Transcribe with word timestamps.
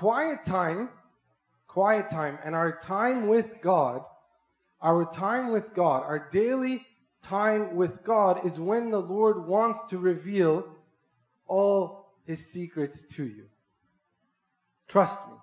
quiet 0.00 0.42
time, 0.42 0.88
quiet 1.66 2.08
time, 2.08 2.38
and 2.42 2.54
our 2.54 2.80
time 2.80 3.28
with 3.28 3.60
God, 3.60 4.00
our 4.80 5.04
time 5.04 5.52
with 5.52 5.74
God, 5.74 6.04
our 6.04 6.30
daily 6.32 6.86
time 7.20 7.76
with 7.76 8.02
God 8.02 8.46
is 8.46 8.58
when 8.58 8.90
the 8.90 8.98
Lord 8.98 9.46
wants 9.46 9.78
to 9.90 9.98
reveal 9.98 10.64
all 11.46 12.14
his 12.24 12.50
secrets 12.50 13.02
to 13.10 13.24
you. 13.24 13.44
Trust 14.88 15.18
me. 15.28 15.34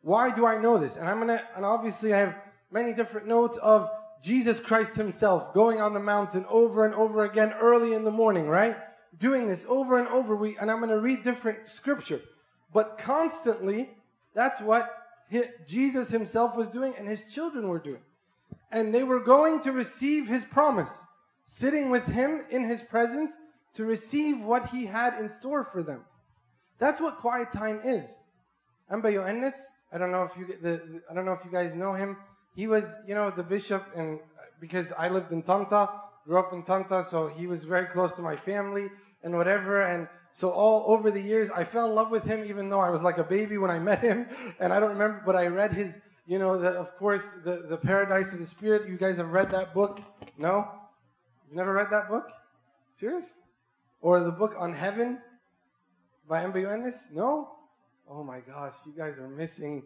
Why 0.00 0.34
do 0.34 0.44
I 0.44 0.58
know 0.60 0.76
this? 0.76 0.96
And 0.96 1.08
I'm 1.08 1.20
gonna, 1.20 1.42
and 1.54 1.64
obviously 1.64 2.12
I 2.12 2.18
have 2.18 2.34
many 2.72 2.94
different 2.94 3.28
notes 3.28 3.58
of 3.58 3.88
Jesus 4.24 4.58
Christ 4.58 4.96
himself 4.96 5.54
going 5.54 5.80
on 5.80 5.94
the 5.94 6.00
mountain 6.00 6.44
over 6.48 6.84
and 6.84 6.96
over 6.96 7.22
again 7.22 7.52
early 7.60 7.92
in 7.92 8.02
the 8.02 8.10
morning, 8.10 8.48
right? 8.48 8.74
Doing 9.16 9.46
this 9.46 9.64
over 9.68 10.00
and 10.00 10.08
over. 10.08 10.34
We, 10.34 10.58
and 10.58 10.68
I'm 10.68 10.80
gonna 10.80 10.98
read 10.98 11.22
different 11.22 11.68
scripture. 11.68 12.20
But 12.74 12.98
constantly, 12.98 13.88
that's 14.34 14.60
what 14.60 14.90
Jesus 15.66 16.10
himself 16.10 16.56
was 16.56 16.68
doing 16.68 16.92
and 16.98 17.08
his 17.08 17.32
children 17.32 17.68
were 17.68 17.78
doing. 17.78 18.02
And 18.70 18.92
they 18.92 19.04
were 19.04 19.20
going 19.20 19.60
to 19.60 19.72
receive 19.72 20.26
his 20.26 20.44
promise, 20.44 20.92
sitting 21.46 21.90
with 21.90 22.04
him 22.04 22.44
in 22.50 22.64
his 22.64 22.82
presence 22.82 23.32
to 23.74 23.84
receive 23.84 24.40
what 24.40 24.68
he 24.70 24.86
had 24.86 25.18
in 25.20 25.28
store 25.28 25.64
for 25.72 25.82
them. 25.84 26.04
That's 26.80 27.00
what 27.00 27.18
quiet 27.18 27.52
time 27.52 27.80
is. 27.84 28.04
Amba 28.90 29.12
Yoannis, 29.12 29.54
I 29.92 29.98
don't 29.98 30.10
know 30.10 30.24
if 30.24 30.36
you 30.36 30.56
the, 30.60 31.00
I 31.08 31.14
don't 31.14 31.24
know 31.24 31.32
if 31.32 31.44
you 31.44 31.52
guys 31.52 31.76
know 31.76 31.94
him. 31.94 32.16
He 32.56 32.66
was, 32.66 32.94
you 33.06 33.14
know, 33.14 33.30
the 33.30 33.44
bishop 33.44 33.86
and 33.96 34.18
uh, 34.18 34.42
because 34.60 34.92
I 34.98 35.08
lived 35.08 35.30
in 35.32 35.42
Tanta, 35.42 35.88
grew 36.26 36.38
up 36.38 36.52
in 36.52 36.64
Tanta, 36.64 37.04
so 37.04 37.28
he 37.28 37.46
was 37.46 37.62
very 37.62 37.86
close 37.86 38.12
to 38.14 38.22
my 38.22 38.34
family 38.36 38.88
and 39.22 39.36
whatever 39.36 39.82
and 39.82 40.08
so 40.34 40.50
all 40.50 40.92
over 40.92 41.12
the 41.12 41.20
years, 41.20 41.48
I 41.48 41.62
fell 41.62 41.86
in 41.86 41.94
love 41.94 42.10
with 42.10 42.24
him, 42.24 42.44
even 42.44 42.68
though 42.68 42.80
I 42.80 42.90
was 42.90 43.04
like 43.04 43.18
a 43.18 43.22
baby 43.22 43.56
when 43.56 43.70
I 43.70 43.78
met 43.78 44.00
him, 44.00 44.26
and 44.60 44.72
I 44.72 44.80
don't 44.80 44.90
remember. 44.90 45.22
But 45.24 45.36
I 45.36 45.46
read 45.46 45.72
his, 45.72 45.96
you 46.26 46.40
know, 46.40 46.58
the, 46.58 46.70
of 46.70 46.96
course, 46.96 47.22
the 47.44 47.66
the 47.68 47.76
Paradise 47.76 48.32
of 48.32 48.40
the 48.40 48.46
Spirit. 48.46 48.88
You 48.88 48.98
guys 48.98 49.16
have 49.18 49.30
read 49.30 49.52
that 49.52 49.72
book? 49.72 50.00
No, 50.36 50.68
you've 51.46 51.56
never 51.56 51.72
read 51.72 51.86
that 51.92 52.08
book? 52.08 52.26
Serious? 52.98 53.24
Or 54.00 54.18
the 54.18 54.32
book 54.32 54.54
on 54.58 54.72
heaven 54.72 55.20
by 56.28 56.42
Ennis? 56.42 56.96
No. 57.12 57.52
Oh 58.10 58.24
my 58.24 58.40
gosh, 58.40 58.74
you 58.84 58.92
guys 58.92 59.18
are 59.20 59.28
missing. 59.28 59.84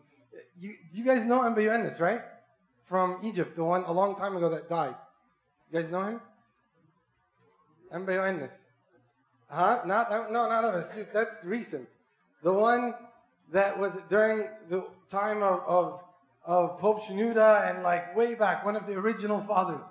You 0.59 0.73
you 0.95 1.05
guys 1.05 1.25
know 1.25 1.43
Ennis, 1.43 2.01
right? 2.01 2.23
From 2.87 3.19
Egypt, 3.23 3.55
the 3.55 3.65
one 3.65 3.85
a 3.85 3.93
long 3.93 4.17
time 4.17 4.35
ago 4.35 4.49
that 4.49 4.67
died. 4.67 4.95
You 5.71 5.79
guys 5.79 5.91
know 5.91 6.05
him? 6.05 6.21
Ennis. 7.93 8.53
Huh? 9.49 9.81
Not 9.87 10.11
no, 10.11 10.49
not 10.49 10.65
of 10.65 10.75
us. 10.75 10.97
That's 11.13 11.45
recent. 11.45 11.89
The 12.43 12.53
one 12.53 12.95
that 13.53 13.79
was 13.79 13.93
during 14.09 14.49
the 14.69 14.87
time 15.11 15.43
of 15.43 15.61
of, 15.67 16.01
of 16.45 16.79
Pope 16.79 17.03
Shenouda 17.03 17.71
and 17.71 17.83
like 17.83 18.15
way 18.15 18.35
back, 18.35 18.65
one 18.65 18.77
of 18.77 18.87
the 18.87 18.95
original 18.95 19.41
fathers. 19.41 19.85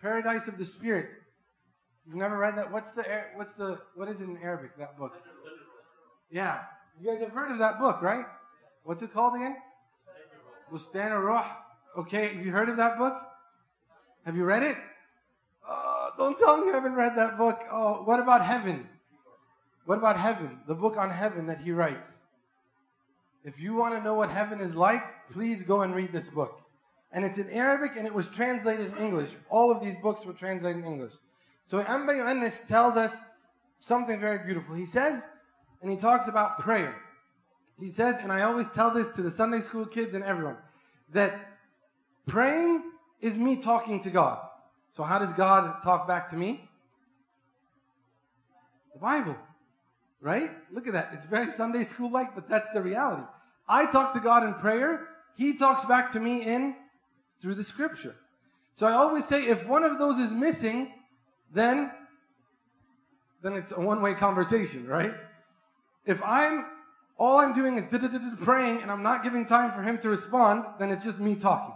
Paradise 0.00 0.48
of 0.48 0.58
the 0.58 0.64
Spirit. 0.64 1.10
You've 2.06 2.16
never 2.16 2.38
read 2.38 2.56
that? 2.56 2.70
What's 2.70 2.92
the 2.92 3.04
what's 3.36 3.54
the 3.54 3.80
what 3.94 4.08
is 4.08 4.20
it 4.20 4.24
in 4.24 4.38
Arabic? 4.42 4.76
That 4.78 4.98
book. 4.98 5.12
Yeah, 6.30 6.60
you 7.00 7.10
guys 7.10 7.20
have 7.20 7.32
heard 7.32 7.50
of 7.50 7.58
that 7.58 7.78
book, 7.78 8.00
right? 8.00 8.24
What's 8.84 9.02
it 9.02 9.12
called 9.12 9.34
again? 9.34 9.56
Bustan 10.72 11.10
Ruh. 11.22 11.44
Okay, 11.98 12.34
have 12.34 12.44
you 12.44 12.50
heard 12.50 12.68
of 12.68 12.76
that 12.78 12.96
book? 12.96 13.14
Have 14.24 14.36
you 14.36 14.44
read 14.44 14.62
it? 14.62 14.76
Don't 16.16 16.38
tell 16.38 16.58
me 16.58 16.66
you 16.66 16.72
haven't 16.72 16.94
read 16.94 17.16
that 17.16 17.36
book. 17.36 17.60
Oh, 17.70 18.02
what 18.04 18.20
about 18.20 18.44
heaven? 18.44 18.88
What 19.84 19.98
about 19.98 20.16
heaven? 20.18 20.60
The 20.66 20.74
book 20.74 20.96
on 20.96 21.10
heaven 21.10 21.46
that 21.46 21.60
he 21.60 21.72
writes. 21.72 22.12
If 23.44 23.58
you 23.58 23.74
want 23.74 23.94
to 23.96 24.02
know 24.02 24.14
what 24.14 24.30
heaven 24.30 24.60
is 24.60 24.74
like, 24.74 25.02
please 25.30 25.62
go 25.62 25.82
and 25.82 25.94
read 25.94 26.12
this 26.12 26.28
book. 26.28 26.60
And 27.12 27.24
it's 27.24 27.38
in 27.38 27.50
Arabic 27.50 27.92
and 27.96 28.06
it 28.06 28.14
was 28.14 28.28
translated 28.28 28.92
in 28.92 28.98
English. 28.98 29.30
All 29.50 29.70
of 29.70 29.82
these 29.82 29.96
books 29.96 30.24
were 30.24 30.32
translated 30.32 30.84
in 30.84 30.88
English. 30.88 31.12
So 31.66 31.80
Amba 31.80 32.14
Yoannis 32.14 32.66
tells 32.66 32.96
us 32.96 33.14
something 33.80 34.20
very 34.20 34.44
beautiful. 34.44 34.74
He 34.74 34.86
says, 34.86 35.22
and 35.82 35.90
he 35.90 35.96
talks 35.96 36.28
about 36.28 36.58
prayer. 36.58 36.94
He 37.80 37.88
says, 37.88 38.16
and 38.22 38.30
I 38.30 38.42
always 38.42 38.68
tell 38.68 38.92
this 38.92 39.08
to 39.10 39.22
the 39.22 39.30
Sunday 39.30 39.60
school 39.60 39.84
kids 39.84 40.14
and 40.14 40.22
everyone, 40.22 40.56
that 41.12 41.34
praying 42.26 42.82
is 43.20 43.36
me 43.38 43.56
talking 43.56 44.00
to 44.02 44.10
God. 44.10 44.38
So, 44.92 45.02
how 45.02 45.18
does 45.18 45.32
God 45.32 45.82
talk 45.82 46.06
back 46.06 46.30
to 46.30 46.36
me? 46.36 46.68
The 48.92 49.00
Bible, 49.00 49.36
right? 50.20 50.50
Look 50.70 50.86
at 50.86 50.92
that. 50.92 51.10
It's 51.14 51.24
very 51.24 51.50
Sunday 51.52 51.84
school 51.84 52.10
like, 52.10 52.34
but 52.34 52.48
that's 52.48 52.68
the 52.74 52.82
reality. 52.82 53.22
I 53.68 53.86
talk 53.86 54.12
to 54.12 54.20
God 54.20 54.44
in 54.44 54.54
prayer, 54.54 55.08
He 55.34 55.54
talks 55.54 55.84
back 55.84 56.12
to 56.12 56.20
me 56.20 56.42
in 56.42 56.76
through 57.40 57.54
the 57.54 57.64
scripture. 57.64 58.14
So 58.74 58.86
I 58.86 58.92
always 58.92 59.24
say 59.24 59.46
if 59.46 59.66
one 59.66 59.82
of 59.82 59.98
those 59.98 60.18
is 60.18 60.30
missing, 60.30 60.92
then 61.52 61.90
then 63.42 63.54
it's 63.54 63.72
a 63.72 63.80
one-way 63.80 64.14
conversation, 64.14 64.86
right? 64.86 65.14
If 66.06 66.22
I'm 66.22 66.66
all 67.18 67.38
I'm 67.38 67.54
doing 67.54 67.76
is 67.78 67.84
praying 68.42 68.82
and 68.82 68.90
I'm 68.90 69.02
not 69.02 69.22
giving 69.22 69.46
time 69.46 69.72
for 69.72 69.82
him 69.82 69.98
to 69.98 70.08
respond, 70.08 70.64
then 70.78 70.90
it's 70.90 71.04
just 71.04 71.18
me 71.18 71.34
talking. 71.34 71.74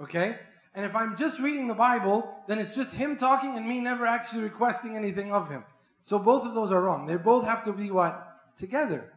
Okay? 0.00 0.38
And 0.74 0.86
if 0.86 0.94
I'm 0.94 1.16
just 1.16 1.40
reading 1.40 1.66
the 1.66 1.74
Bible, 1.74 2.32
then 2.46 2.58
it's 2.58 2.74
just 2.74 2.92
him 2.92 3.16
talking 3.16 3.56
and 3.56 3.66
me 3.68 3.80
never 3.80 4.06
actually 4.06 4.42
requesting 4.42 4.96
anything 4.96 5.32
of 5.32 5.48
him. 5.48 5.64
So 6.02 6.18
both 6.18 6.46
of 6.46 6.54
those 6.54 6.70
are 6.70 6.80
wrong. 6.80 7.06
They 7.06 7.16
both 7.16 7.44
have 7.44 7.64
to 7.64 7.72
be 7.72 7.90
what? 7.90 8.26
Together. 8.56 9.12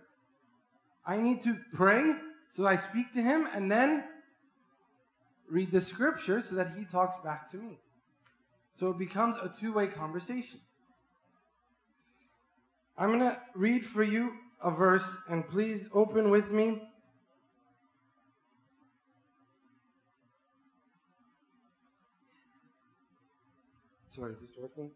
I 1.05 1.17
need 1.17 1.43
to 1.43 1.57
pray 1.73 2.13
so 2.55 2.67
I 2.67 2.75
speak 2.75 3.13
to 3.13 3.21
him 3.21 3.47
and 3.53 3.71
then 3.71 4.03
read 5.49 5.71
the 5.71 5.81
scripture 5.81 6.39
so 6.41 6.55
that 6.55 6.73
he 6.77 6.85
talks 6.85 7.17
back 7.17 7.49
to 7.51 7.57
me. 7.57 7.79
So 8.75 8.89
it 8.89 8.97
becomes 8.97 9.35
a 9.41 9.49
two 9.49 9.73
way 9.73 9.87
conversation. 9.87 10.59
I'm 12.97 13.09
going 13.09 13.21
to 13.21 13.37
read 13.55 13.85
for 13.85 14.03
you 14.03 14.33
a 14.61 14.69
verse, 14.69 15.17
and 15.27 15.47
please 15.47 15.87
open 15.93 16.29
with 16.29 16.51
me 16.51 16.81
Sorry, 24.16 24.34
is 24.34 24.41
this 24.41 24.51
working? 24.59 24.91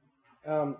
Um, 0.46 0.78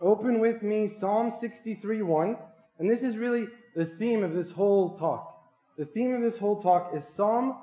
open 0.00 0.40
with 0.40 0.60
me 0.64 0.88
Psalm 0.88 1.32
63 1.38 2.02
1. 2.02 2.36
And 2.80 2.90
this 2.90 3.02
is 3.02 3.16
really 3.16 3.46
the 3.76 3.84
theme 3.84 4.24
of 4.24 4.34
this 4.34 4.50
whole 4.50 4.98
talk. 4.98 5.40
The 5.78 5.84
theme 5.84 6.12
of 6.12 6.22
this 6.22 6.36
whole 6.36 6.60
talk 6.60 6.90
is 6.96 7.04
Psalm 7.14 7.54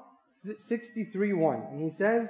63 0.58 1.34
1. 1.34 1.64
And 1.72 1.82
he 1.82 1.90
says, 1.90 2.30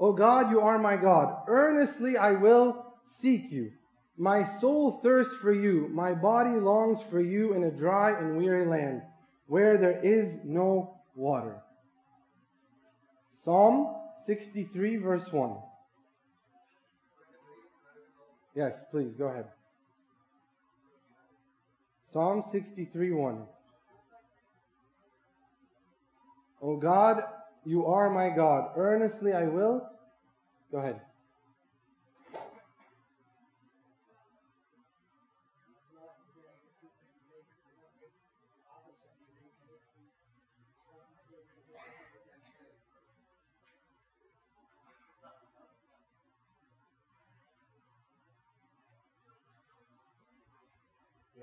O 0.00 0.12
God, 0.12 0.50
you 0.50 0.60
are 0.60 0.80
my 0.80 0.96
God. 0.96 1.44
Earnestly 1.46 2.16
I 2.16 2.32
will 2.32 2.86
seek 3.04 3.52
you. 3.52 3.70
My 4.18 4.42
soul 4.58 4.98
thirsts 5.00 5.36
for 5.36 5.52
you. 5.52 5.88
My 5.92 6.12
body 6.12 6.56
longs 6.56 7.02
for 7.08 7.20
you 7.20 7.52
in 7.52 7.62
a 7.62 7.70
dry 7.70 8.18
and 8.18 8.36
weary 8.36 8.66
land 8.66 9.02
where 9.46 9.78
there 9.78 10.00
is 10.04 10.40
no 10.42 10.95
water. 11.16 11.62
Psalm 13.44 13.94
63, 14.26 14.96
verse 14.96 15.32
1. 15.32 15.56
Yes, 18.54 18.74
please, 18.90 19.12
go 19.18 19.26
ahead. 19.26 19.46
Psalm 22.12 22.42
63, 22.50 23.12
1. 23.12 23.42
O 26.62 26.76
God, 26.76 27.22
you 27.64 27.86
are 27.86 28.08
my 28.10 28.34
God. 28.34 28.70
Earnestly 28.76 29.32
I 29.32 29.44
will. 29.44 29.88
Go 30.72 30.78
ahead. 30.78 31.00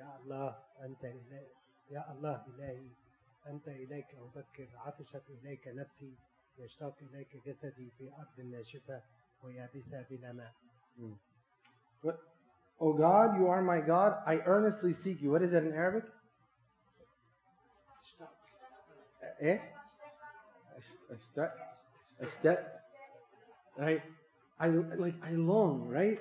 الله 0.02 0.58
أنت 0.80 1.04
إلهي 1.04 1.46
يا 1.90 2.12
الله 2.12 2.46
إلهي 2.46 2.88
أنت 3.46 3.68
إليك 3.68 4.14
أبكر 4.14 4.68
عطشت 4.76 5.22
إليك 5.30 5.68
نفسي 5.68 6.14
يشتاق 6.58 6.94
إليك 7.02 7.36
جسدي 7.46 7.90
في 7.98 8.12
أرض 8.12 8.40
ناشفة 8.40 9.02
ويابسة 9.42 10.06
بلا 10.10 10.32
ماء. 10.32 10.52
What? 12.02 12.18
Oh 12.80 12.92
God, 12.92 13.36
you 13.38 13.48
are 13.48 13.62
my 13.62 13.80
God. 13.80 14.22
I 14.26 14.36
earnestly 14.46 14.94
seek 14.94 15.20
you. 15.20 15.30
What 15.30 15.42
is 15.42 15.50
that 15.50 15.64
in 15.64 15.72
Arabic? 15.72 16.04
Eh? 19.40 19.58
Right? 23.76 24.02
I 24.60 24.68
like 24.68 25.14
I 25.22 25.32
long, 25.32 25.88
right? 25.88 26.20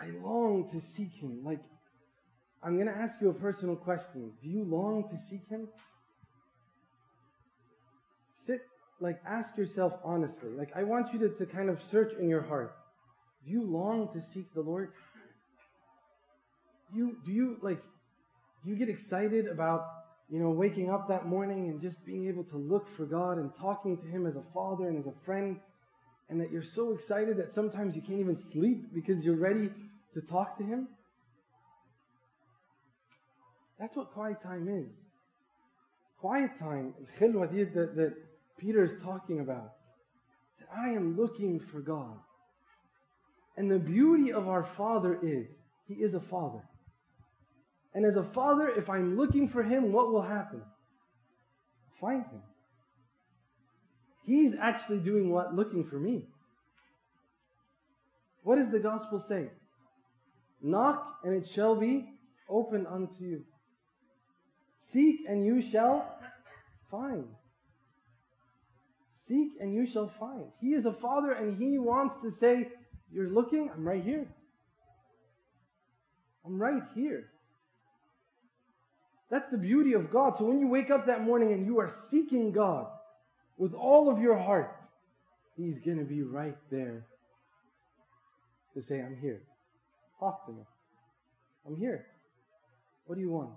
I 0.00 0.10
long 0.10 0.68
to 0.70 0.80
seek 0.80 1.12
Him. 1.12 1.44
Like, 1.44 1.60
I'm 2.65 2.75
going 2.75 2.87
to 2.87 2.95
ask 2.95 3.19
you 3.19 3.29
a 3.29 3.33
personal 3.33 3.75
question. 3.75 4.31
Do 4.41 4.49
you 4.49 4.63
long 4.63 5.09
to 5.09 5.17
seek 5.29 5.47
Him? 5.49 5.67
Sit, 8.47 8.61
like, 9.01 9.19
ask 9.27 9.57
yourself 9.57 9.93
honestly. 10.03 10.49
Like, 10.57 10.71
I 10.75 10.83
want 10.83 11.11
you 11.13 11.19
to, 11.19 11.29
to 11.29 11.45
kind 11.45 11.69
of 11.69 11.81
search 11.91 12.13
in 12.17 12.29
your 12.29 12.41
heart. 12.41 12.73
Do 13.43 13.51
you 13.51 13.63
long 13.63 14.13
to 14.13 14.21
seek 14.33 14.53
the 14.53 14.61
Lord? 14.61 14.91
Do 16.91 16.97
you, 16.97 17.17
do 17.25 17.33
you, 17.33 17.57
like, 17.61 17.81
do 18.63 18.69
you 18.69 18.77
get 18.77 18.87
excited 18.87 19.47
about, 19.47 19.85
you 20.29 20.39
know, 20.39 20.51
waking 20.51 20.89
up 20.89 21.09
that 21.09 21.25
morning 21.25 21.67
and 21.67 21.81
just 21.81 22.05
being 22.05 22.29
able 22.29 22.45
to 22.45 22.57
look 22.57 22.87
for 22.95 23.05
God 23.05 23.39
and 23.39 23.51
talking 23.59 23.97
to 23.97 24.07
Him 24.07 24.25
as 24.25 24.37
a 24.37 24.43
father 24.53 24.87
and 24.87 24.97
as 24.97 25.05
a 25.05 25.25
friend? 25.25 25.59
And 26.29 26.39
that 26.39 26.49
you're 26.49 26.63
so 26.63 26.93
excited 26.93 27.35
that 27.37 27.53
sometimes 27.53 27.93
you 27.93 28.01
can't 28.01 28.21
even 28.21 28.41
sleep 28.53 28.93
because 28.93 29.25
you're 29.25 29.35
ready 29.35 29.69
to 30.13 30.21
talk 30.21 30.57
to 30.59 30.63
Him? 30.63 30.87
That's 33.83 33.97
what 33.97 34.13
quiet 34.13 34.41
time 34.41 34.69
is. 34.69 34.89
Quiet 36.21 36.57
time, 36.57 36.93
khilwa 37.19 37.49
that, 37.73 37.97
that 37.97 38.13
Peter 38.57 38.85
is 38.85 39.01
talking 39.03 39.41
about. 39.41 39.73
That 40.57 40.69
I 40.73 40.91
am 40.91 41.17
looking 41.17 41.59
for 41.59 41.81
God. 41.81 42.17
And 43.57 43.69
the 43.69 43.79
beauty 43.79 44.31
of 44.31 44.47
our 44.47 44.63
Father 44.77 45.19
is, 45.21 45.47
He 45.85 45.95
is 45.95 46.13
a 46.13 46.21
Father. 46.21 46.61
And 47.93 48.05
as 48.05 48.15
a 48.15 48.23
father, 48.23 48.69
if 48.69 48.89
I'm 48.89 49.17
looking 49.17 49.49
for 49.49 49.61
him, 49.61 49.91
what 49.91 50.13
will 50.13 50.21
happen? 50.21 50.61
Find 51.99 52.23
him. 52.23 52.41
He's 54.25 54.55
actually 54.55 54.99
doing 54.99 55.29
what? 55.29 55.53
Looking 55.53 55.83
for 55.83 55.99
me. 55.99 56.23
What 58.43 58.55
does 58.55 58.71
the 58.71 58.79
gospel 58.79 59.19
say? 59.19 59.49
Knock 60.61 61.17
and 61.25 61.33
it 61.33 61.49
shall 61.49 61.75
be 61.75 62.05
open 62.49 62.87
unto 62.87 63.25
you. 63.25 63.43
Seek 64.91 65.21
and 65.27 65.45
you 65.45 65.61
shall 65.61 66.17
find. 66.91 67.27
Seek 69.27 69.51
and 69.59 69.73
you 69.73 69.87
shall 69.87 70.11
find. 70.19 70.45
He 70.59 70.73
is 70.73 70.85
a 70.85 70.93
father 70.93 71.31
and 71.31 71.57
he 71.57 71.77
wants 71.77 72.15
to 72.21 72.31
say, 72.31 72.69
You're 73.11 73.29
looking, 73.29 73.69
I'm 73.73 73.87
right 73.87 74.03
here. 74.03 74.27
I'm 76.45 76.61
right 76.61 76.83
here. 76.93 77.29
That's 79.31 79.49
the 79.49 79.57
beauty 79.57 79.93
of 79.93 80.11
God. 80.11 80.37
So 80.37 80.45
when 80.45 80.59
you 80.59 80.67
wake 80.67 80.91
up 80.91 81.07
that 81.07 81.21
morning 81.21 81.53
and 81.53 81.65
you 81.65 81.79
are 81.79 81.91
seeking 82.11 82.51
God 82.51 82.87
with 83.57 83.73
all 83.73 84.11
of 84.11 84.19
your 84.19 84.37
heart, 84.37 84.75
He's 85.55 85.79
going 85.79 85.99
to 85.99 86.03
be 86.03 86.21
right 86.21 86.57
there 86.69 87.05
to 88.73 88.81
say, 88.81 88.99
I'm 88.99 89.17
here. 89.21 89.41
Talk 90.19 90.45
to 90.47 90.51
me. 90.51 90.63
I'm 91.65 91.75
here. 91.77 92.05
What 93.05 93.15
do 93.15 93.21
you 93.21 93.29
want? 93.29 93.51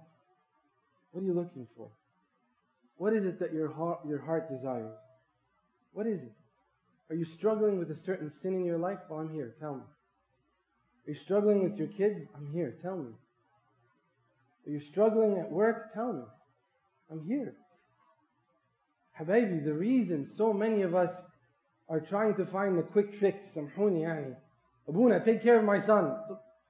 What 1.16 1.22
are 1.22 1.28
you 1.28 1.32
looking 1.32 1.66
for? 1.74 1.88
What 2.98 3.14
is 3.14 3.24
it 3.24 3.38
that 3.38 3.54
your 3.54 3.72
heart, 3.72 4.00
your 4.06 4.18
heart 4.18 4.50
desires? 4.50 4.92
What 5.94 6.06
is 6.06 6.20
it? 6.20 6.34
Are 7.08 7.16
you 7.16 7.24
struggling 7.24 7.78
with 7.78 7.90
a 7.90 7.96
certain 7.96 8.30
sin 8.42 8.52
in 8.52 8.66
your 8.66 8.76
life? 8.76 8.98
Well, 9.08 9.20
I'm 9.20 9.32
here. 9.32 9.54
Tell 9.58 9.76
me. 9.76 9.80
Are 9.80 11.10
you 11.10 11.14
struggling 11.14 11.62
with 11.62 11.78
your 11.78 11.88
kids? 11.88 12.20
I'm 12.36 12.52
here. 12.52 12.76
Tell 12.82 12.98
me. 12.98 13.12
Are 14.66 14.70
you 14.70 14.78
struggling 14.78 15.38
at 15.38 15.50
work? 15.50 15.94
Tell 15.94 16.12
me. 16.12 16.22
I'm 17.10 17.24
here. 17.24 17.54
Habibi, 19.18 19.64
the 19.64 19.72
reason 19.72 20.28
so 20.36 20.52
many 20.52 20.82
of 20.82 20.94
us 20.94 21.12
are 21.88 22.00
trying 22.00 22.34
to 22.34 22.44
find 22.44 22.76
the 22.76 22.82
quick 22.82 23.14
fix, 23.18 23.38
samhuni 23.56 24.02
yani. 24.02 24.36
Abuna, 24.86 25.24
take 25.24 25.42
care 25.42 25.58
of 25.58 25.64
my 25.64 25.78
son. 25.78 26.14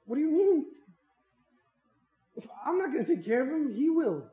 What 0.05 0.15
do 0.15 0.21
you 0.21 0.31
mean? 0.31 0.67
If 2.37 2.47
I'm 2.65 2.79
not 2.79 2.93
going 2.93 3.05
to 3.05 3.17
take 3.17 3.25
care 3.25 3.43
of 3.43 3.49
him, 3.49 3.75
he 3.75 3.91
will. 3.91 4.31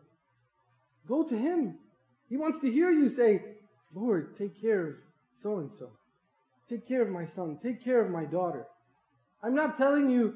Go 1.07 1.23
to 1.23 1.38
him. 1.38 1.77
He 2.29 2.38
wants 2.38 2.59
to 2.61 2.71
hear 2.71 2.91
you 2.91 3.09
say, 3.09 3.41
Lord, 3.94 4.38
take 4.38 4.59
care 4.61 4.88
of 4.88 4.95
so 5.41 5.57
and 5.59 5.69
so. 5.77 5.89
Take 6.69 6.88
care 6.88 7.01
of 7.01 7.09
my 7.09 7.25
son. 7.25 7.59
Take 7.61 7.83
care 7.83 8.03
of 8.03 8.09
my 8.09 8.25
daughter. 8.25 8.65
I'm 9.44 9.55
not 9.55 9.77
telling 9.77 10.09
you 10.09 10.35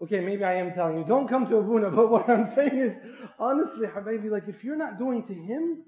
Okay, 0.00 0.20
maybe 0.20 0.44
I 0.44 0.54
am 0.54 0.72
telling 0.72 0.98
you, 0.98 1.04
don't 1.04 1.26
come 1.26 1.46
to 1.46 1.56
Abuna, 1.56 1.90
but 1.94 2.10
what 2.10 2.28
I'm 2.28 2.46
saying 2.54 2.78
is, 2.78 2.92
honestly, 3.38 3.86
Habibi, 3.86 4.30
like 4.30 4.48
if 4.48 4.62
you're 4.62 4.76
not 4.76 4.98
going 4.98 5.24
to 5.24 5.34
him, 5.34 5.82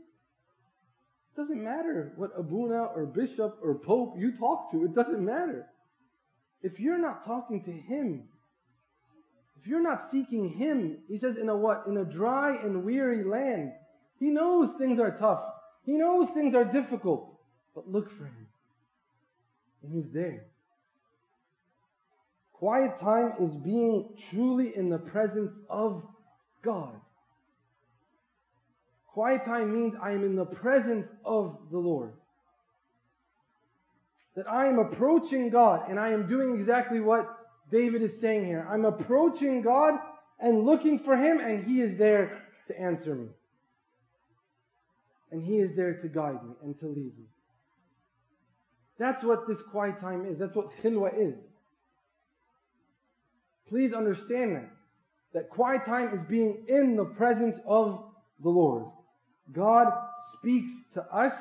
it 1.33 1.37
doesn't 1.37 1.63
matter 1.63 2.13
what 2.17 2.31
Abuna 2.37 2.87
or 2.87 3.07
bishop 3.07 3.59
or 3.63 3.77
pope 3.77 4.15
you 4.19 4.37
talk 4.37 4.73
to, 4.73 4.85
it 4.85 4.95
doesn't 4.95 5.25
matter. 5.25 5.67
If 6.63 6.81
you're 6.81 6.99
not 6.99 7.25
talking 7.25 7.63
to 7.65 7.71
him, 7.71 8.25
if 9.61 9.67
you're 9.67 9.83
not 9.83 10.11
seeking 10.11 10.49
him, 10.49 10.99
he 11.09 11.19
says, 11.19 11.37
in 11.37 11.49
a 11.49 11.57
what? 11.57 11.85
In 11.87 11.97
a 11.97 12.05
dry 12.05 12.57
and 12.57 12.85
weary 12.85 13.23
land. 13.25 13.73
He 14.21 14.27
knows 14.27 14.71
things 14.79 15.01
are 15.01 15.11
tough. 15.11 15.43
He 15.85 15.93
knows 15.93 16.29
things 16.29 16.55
are 16.55 16.65
difficult. 16.65 17.41
But 17.75 17.89
look 17.91 18.11
for 18.11 18.27
him. 18.27 18.47
And 19.83 19.93
he's 19.93 20.11
there. 20.11 20.45
Quiet 22.53 22.99
time 23.01 23.33
is 23.41 23.55
being 23.55 24.11
truly 24.31 24.77
in 24.77 24.91
the 24.91 24.99
presence 24.99 25.53
of 25.71 26.05
God. 26.63 26.93
Quiet 29.07 29.45
time 29.47 29.75
means 29.75 29.95
I 30.01 30.13
am 30.13 30.23
in 30.23 30.37
the 30.37 30.45
presence 30.45 31.09
of 31.25 31.59
the 31.71 31.79
Lord. 31.79 32.13
That 34.37 34.47
I 34.49 34.67
am 34.67 34.79
approaching 34.79 35.49
God 35.49 35.89
and 35.89 35.99
I 35.99 36.11
am 36.11 36.27
doing 36.27 36.55
exactly 36.55 37.01
what 37.01 37.27
David 37.71 38.03
is 38.03 38.21
saying 38.21 38.45
here. 38.45 38.67
I'm 38.71 38.85
approaching 38.85 39.63
God 39.63 39.95
and 40.39 40.65
looking 40.65 40.99
for 40.99 41.17
Him, 41.17 41.39
and 41.41 41.65
He 41.65 41.81
is 41.81 41.97
there 41.97 42.43
to 42.69 42.79
answer 42.79 43.15
me. 43.15 43.29
And 45.31 45.43
He 45.43 45.59
is 45.59 45.77
there 45.77 45.95
to 45.95 46.09
guide 46.09 46.43
me 46.45 46.55
and 46.63 46.79
to 46.81 46.87
lead 46.87 47.17
me. 47.19 47.27
That's 48.99 49.25
what 49.25 49.49
this 49.49 49.63
quiet 49.71 50.01
time 50.01 50.27
is. 50.27 50.39
That's 50.39 50.55
what 50.55 50.71
khilwa 50.83 51.11
is. 51.17 51.35
Please 53.69 53.95
understand 53.95 54.57
that. 54.57 54.71
That 55.33 55.49
quiet 55.49 55.87
time 55.87 56.13
is 56.13 56.25
being 56.25 56.65
in 56.69 56.97
the 56.97 57.05
presence 57.05 57.59
of 57.67 58.05
the 58.43 58.49
Lord. 58.49 58.85
God 59.53 59.87
speaks 60.37 60.71
to 60.95 61.03
us 61.05 61.33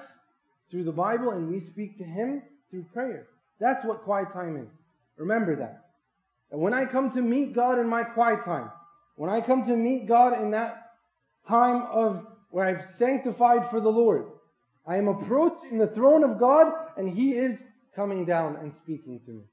through 0.70 0.84
the 0.84 0.92
Bible, 0.92 1.32
and 1.32 1.50
we 1.50 1.60
speak 1.60 1.98
to 1.98 2.04
Him 2.04 2.44
through 2.70 2.86
prayer. 2.94 3.28
That's 3.60 3.84
what 3.84 4.04
quiet 4.04 4.32
time 4.32 4.58
is. 4.58 4.70
Remember 5.18 5.56
that. 5.56 5.86
And 6.52 6.62
when 6.62 6.74
I 6.74 6.86
come 6.86 7.12
to 7.12 7.22
meet 7.22 7.54
God 7.54 7.80
in 7.80 7.88
my 7.88 8.04
quiet 8.04 8.46
time, 8.46 8.72
when 9.16 9.30
I 9.30 9.42
come 9.42 9.66
to 9.66 9.76
meet 9.76 10.08
God 10.08 10.42
in 10.42 10.52
that 10.52 10.92
time 11.48 11.84
of 11.92 12.26
where 12.50 12.66
I've 12.66 12.90
sanctified 12.96 13.70
for 13.70 13.80
the 13.80 13.90
Lord, 13.90 14.26
I 14.88 14.98
am 14.98 15.08
approaching 15.08 15.78
the 15.78 15.88
throne 15.88 16.24
of 16.24 16.40
God, 16.40 16.74
and 16.98 17.10
He 17.10 17.34
is 17.34 17.62
coming 17.96 18.26
down 18.26 18.56
and 18.56 18.74
speaking 18.74 19.20
to 19.26 19.32
me. 19.32 19.44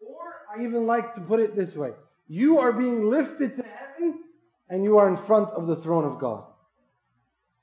Or 0.00 0.56
I 0.56 0.64
even 0.64 0.86
like 0.86 1.14
to 1.14 1.20
put 1.20 1.40
it 1.40 1.54
this 1.54 1.74
way 1.74 1.90
you 2.28 2.58
are 2.58 2.72
being 2.72 3.04
lifted 3.04 3.56
to 3.56 3.62
heaven 3.62 4.20
and 4.68 4.84
you 4.84 4.98
are 4.98 5.08
in 5.08 5.16
front 5.16 5.48
of 5.50 5.66
the 5.66 5.76
throne 5.76 6.04
of 6.04 6.18
God. 6.18 6.44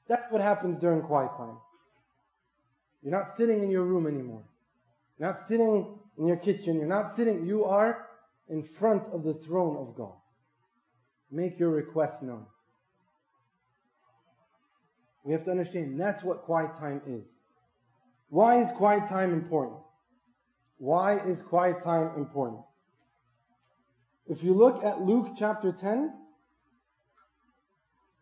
That's 0.08 0.32
what 0.32 0.42
happens 0.42 0.80
during 0.80 1.02
quiet 1.02 1.32
time. 1.38 1.58
You're 3.04 3.12
not 3.12 3.36
sitting 3.38 3.62
in 3.62 3.70
your 3.70 3.84
room 3.84 4.08
anymore. 4.08 4.44
You're 5.18 5.30
not 5.30 5.48
sitting 5.48 6.00
in 6.18 6.28
your 6.28 6.38
kitchen. 6.38 6.78
You're 6.78 6.88
not 6.88 7.16
sitting, 7.16 7.46
you 7.46 7.66
are 7.66 8.08
in 8.50 8.64
front 8.64 9.04
of 9.14 9.24
the 9.24 9.34
throne 9.34 9.78
of 9.78 9.96
God. 9.96 10.14
Make 11.32 11.60
your 11.60 11.70
request 11.70 12.22
known. 12.22 12.46
We 15.26 15.34
have 15.34 15.44
to 15.46 15.52
understand 15.52 16.00
that's 16.00 16.24
what 16.24 16.44
quiet 16.44 16.78
time 16.80 17.02
is. 17.08 17.26
Why 18.30 18.62
is 18.62 18.70
quiet 18.78 19.10
time 19.10 19.34
important? 19.34 19.80
Why 20.78 21.18
is 21.18 21.42
quiet 21.42 21.84
time 21.84 22.12
important? 22.16 22.62
If 24.28 24.44
you 24.44 24.54
look 24.54 24.84
at 24.84 25.02
Luke 25.02 25.30
chapter 25.38 25.72
10, 25.72 26.14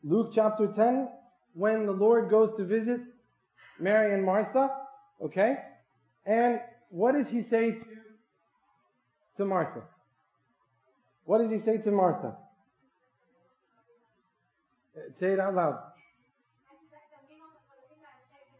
Luke 0.03 0.31
chapter 0.33 0.67
10, 0.67 1.09
when 1.53 1.85
the 1.85 1.91
Lord 1.91 2.29
goes 2.29 2.55
to 2.55 2.63
visit 2.63 3.01
Mary 3.79 4.13
and 4.13 4.23
Martha, 4.23 4.69
okay? 5.21 5.57
And 6.25 6.61
what 6.89 7.13
does 7.13 7.27
he 7.27 7.41
say 7.41 7.71
to, 7.71 7.85
to 9.37 9.45
Martha? 9.45 9.81
What 11.25 11.39
does 11.39 11.51
he 11.51 11.59
say 11.59 11.79
to 11.79 11.91
Martha? 11.91 12.35
Say 15.19 15.33
it 15.33 15.39
out 15.39 15.55
loud. 15.55 15.92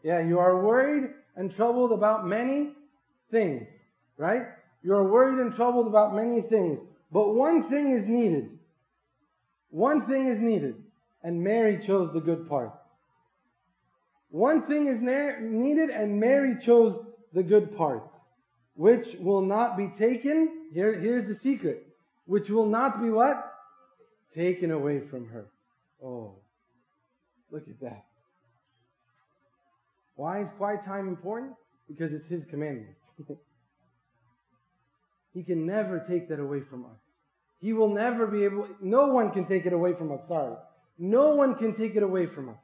Yeah, 0.04 0.20
you 0.20 0.38
are 0.38 0.62
worried 0.62 1.10
and 1.34 1.52
troubled 1.52 1.90
about 1.90 2.26
many 2.26 2.72
things, 3.30 3.66
right? 4.18 4.42
You 4.82 4.92
are 4.94 5.10
worried 5.10 5.40
and 5.40 5.52
troubled 5.54 5.86
about 5.86 6.14
many 6.14 6.42
things. 6.42 6.78
But 7.10 7.34
one 7.34 7.70
thing 7.70 7.90
is 7.90 8.06
needed. 8.06 8.50
One 9.70 10.06
thing 10.06 10.28
is 10.28 10.38
needed. 10.38 10.74
And 11.22 11.42
Mary 11.42 11.82
chose 11.84 12.12
the 12.12 12.20
good 12.20 12.46
part. 12.48 12.72
One 14.28 14.66
thing 14.66 14.88
is 14.88 15.00
needed, 15.00 15.90
and 15.90 16.20
Mary 16.20 16.56
chose 16.60 16.98
the 17.32 17.42
good 17.42 17.76
part, 17.76 18.02
which 18.74 19.16
will 19.20 19.40
not 19.40 19.76
be 19.76 19.88
taken. 19.88 20.66
Here, 20.72 21.00
here's 21.00 21.26
the 21.26 21.34
secret 21.34 21.86
which 22.26 22.50
will 22.50 22.66
not 22.66 23.00
be 23.00 23.10
what? 23.10 23.52
Taken 24.34 24.70
away 24.70 25.00
from 25.00 25.28
her. 25.28 25.46
Oh, 26.02 26.34
look 27.50 27.68
at 27.68 27.80
that. 27.80 28.04
Why 30.16 30.40
is 30.40 30.48
quiet 30.56 30.84
time 30.84 31.08
important? 31.08 31.54
Because 31.88 32.12
it's 32.12 32.28
His 32.28 32.44
commandment. 32.44 32.96
he 35.34 35.42
can 35.42 35.66
never 35.66 35.98
take 35.98 36.28
that 36.28 36.40
away 36.40 36.60
from 36.60 36.84
us. 36.84 36.98
He 37.60 37.72
will 37.72 37.92
never 37.92 38.26
be 38.26 38.44
able, 38.44 38.68
no 38.80 39.06
one 39.06 39.30
can 39.30 39.46
take 39.46 39.66
it 39.66 39.72
away 39.72 39.94
from 39.94 40.12
us, 40.12 40.28
sorry. 40.28 40.56
No 40.98 41.34
one 41.34 41.54
can 41.54 41.74
take 41.74 41.96
it 41.96 42.02
away 42.02 42.26
from 42.26 42.50
us. 42.50 42.58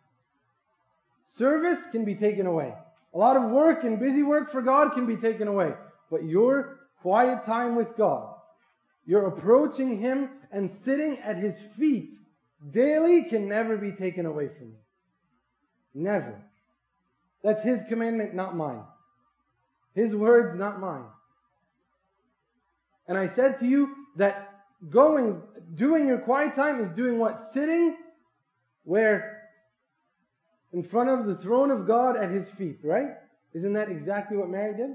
Service 1.36 1.78
can 1.90 2.04
be 2.04 2.14
taken 2.14 2.46
away. 2.46 2.74
A 3.14 3.18
lot 3.18 3.36
of 3.36 3.50
work 3.50 3.82
and 3.84 3.98
busy 3.98 4.22
work 4.22 4.52
for 4.52 4.62
God 4.62 4.92
can 4.92 5.06
be 5.06 5.16
taken 5.16 5.48
away. 5.48 5.72
But 6.10 6.24
your 6.24 6.80
quiet 7.02 7.44
time 7.44 7.76
with 7.76 7.96
God, 7.96 8.34
your 9.06 9.26
approaching 9.26 9.98
Him 9.98 10.30
and 10.52 10.70
sitting 10.70 11.18
at 11.18 11.36
His 11.36 11.58
feet 11.78 12.10
daily 12.70 13.24
can 13.24 13.48
never 13.48 13.76
be 13.76 13.92
taken 13.92 14.26
away 14.26 14.48
from 14.48 14.68
you. 14.68 14.76
Never. 15.94 16.40
That's 17.42 17.62
His 17.62 17.82
commandment, 17.88 18.34
not 18.34 18.56
mine. 18.56 18.82
His 19.94 20.14
words, 20.14 20.54
not 20.54 20.80
mine. 20.80 21.04
And 23.08 23.18
I 23.18 23.26
said 23.26 23.58
to 23.60 23.66
you 23.66 23.94
that 24.16 24.64
going, 24.88 25.42
doing 25.74 26.06
your 26.06 26.18
quiet 26.18 26.54
time 26.54 26.80
is 26.80 26.92
doing 26.92 27.18
what? 27.18 27.52
Sitting 27.52 27.96
where? 28.84 29.42
In 30.72 30.82
front 30.82 31.10
of 31.10 31.26
the 31.26 31.34
throne 31.34 31.70
of 31.70 31.86
God 31.86 32.16
at 32.16 32.30
His 32.30 32.48
feet, 32.50 32.78
right? 32.84 33.08
Isn't 33.52 33.72
that 33.72 33.88
exactly 33.88 34.36
what 34.36 34.48
Mary 34.48 34.76
did? 34.76 34.90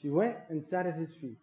She 0.00 0.08
went 0.08 0.36
and 0.48 0.64
sat 0.64 0.86
at 0.86 0.94
His 0.94 1.14
feet. 1.14 1.38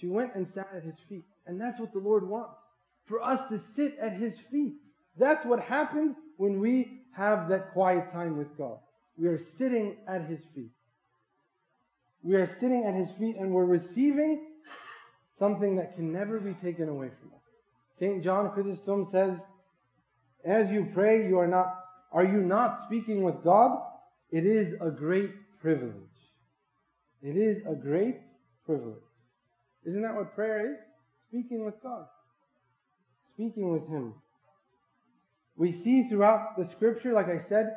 She 0.00 0.08
went 0.08 0.34
and 0.34 0.48
sat 0.48 0.68
at 0.74 0.82
His 0.82 0.98
feet. 1.08 1.24
And 1.46 1.60
that's 1.60 1.78
what 1.78 1.92
the 1.92 1.98
Lord 1.98 2.28
wants 2.28 2.56
for 3.04 3.22
us 3.22 3.48
to 3.50 3.60
sit 3.74 3.96
at 4.00 4.12
His 4.12 4.38
feet. 4.50 4.74
That's 5.18 5.44
what 5.44 5.60
happens 5.60 6.16
when 6.36 6.60
we 6.60 6.99
have 7.20 7.50
that 7.50 7.72
quiet 7.72 8.10
time 8.10 8.38
with 8.38 8.56
God. 8.56 8.78
We 9.18 9.28
are 9.28 9.38
sitting 9.38 9.98
at 10.08 10.24
His 10.24 10.40
feet. 10.54 10.70
We 12.22 12.34
are 12.34 12.46
sitting 12.46 12.86
at 12.86 12.94
His 12.94 13.10
feet 13.18 13.36
and 13.36 13.52
we're 13.52 13.66
receiving 13.66 14.46
something 15.38 15.76
that 15.76 15.94
can 15.94 16.10
never 16.10 16.40
be 16.40 16.54
taken 16.54 16.88
away 16.88 17.10
from 17.20 17.28
us. 17.34 17.44
St. 17.98 18.24
John 18.24 18.50
Chrysostom 18.52 19.06
says, 19.10 19.38
As 20.46 20.70
you 20.70 20.88
pray, 20.94 21.28
you 21.28 21.38
are 21.38 21.46
not 21.46 21.76
are 22.12 22.24
you 22.24 22.40
not 22.40 22.80
speaking 22.86 23.22
with 23.22 23.44
God? 23.44 23.78
It 24.32 24.44
is 24.44 24.74
a 24.80 24.90
great 24.90 25.30
privilege. 25.60 25.92
It 27.22 27.36
is 27.36 27.62
a 27.66 27.74
great 27.74 28.16
privilege. 28.64 28.96
Isn't 29.84 30.02
that 30.02 30.14
what 30.14 30.34
prayer 30.34 30.72
is? 30.72 30.78
Speaking 31.28 31.64
with 31.64 31.80
God. 31.82 32.06
Speaking 33.34 33.70
with 33.70 33.86
Him. 33.88 34.14
We 35.60 35.72
see 35.72 36.08
throughout 36.08 36.56
the 36.56 36.64
scripture, 36.64 37.12
like 37.12 37.28
I 37.28 37.36
said, 37.36 37.76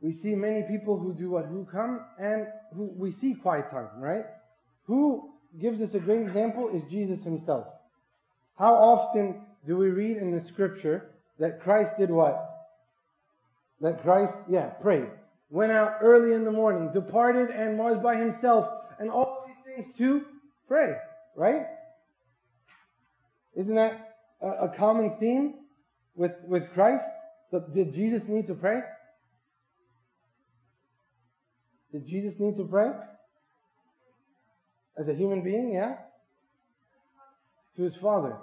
we 0.00 0.12
see 0.12 0.36
many 0.36 0.62
people 0.62 1.00
who 1.00 1.12
do 1.12 1.30
what? 1.30 1.46
Who 1.46 1.64
come 1.64 2.02
and 2.16 2.46
who 2.76 2.92
we 2.96 3.10
see 3.10 3.34
quiet 3.34 3.72
time, 3.72 3.88
right? 3.98 4.24
Who 4.84 5.32
gives 5.60 5.80
us 5.80 5.92
a 5.94 5.98
great 5.98 6.22
example 6.22 6.68
is 6.68 6.88
Jesus 6.88 7.24
himself. 7.24 7.66
How 8.56 8.72
often 8.72 9.40
do 9.66 9.76
we 9.76 9.88
read 9.88 10.18
in 10.18 10.30
the 10.30 10.40
scripture 10.40 11.10
that 11.40 11.60
Christ 11.60 11.98
did 11.98 12.12
what? 12.12 12.38
That 13.80 14.00
Christ, 14.04 14.34
yeah, 14.48 14.66
prayed. 14.66 15.08
Went 15.50 15.72
out 15.72 15.94
early 16.00 16.34
in 16.34 16.44
the 16.44 16.52
morning, 16.52 16.92
departed 16.94 17.50
and 17.50 17.76
was 17.76 18.00
by 18.00 18.14
himself, 18.14 18.68
and 19.00 19.10
all 19.10 19.44
these 19.44 19.74
things 19.74 19.98
to 19.98 20.24
pray, 20.68 20.94
right? 21.34 21.66
Isn't 23.56 23.74
that 23.74 24.14
a, 24.40 24.66
a 24.66 24.68
common 24.68 25.16
theme 25.18 25.54
with, 26.18 26.32
with 26.46 26.70
Christ? 26.74 27.04
Did 27.74 27.94
Jesus 27.94 28.28
need 28.28 28.46
to 28.48 28.54
pray? 28.54 28.80
Did 31.92 32.06
Jesus 32.06 32.38
need 32.38 32.56
to 32.58 32.64
pray? 32.64 32.90
As 34.98 35.08
a 35.08 35.14
human 35.14 35.42
being, 35.42 35.70
yeah? 35.72 35.94
To 37.76 37.82
his 37.82 37.94
Father. 37.94 38.36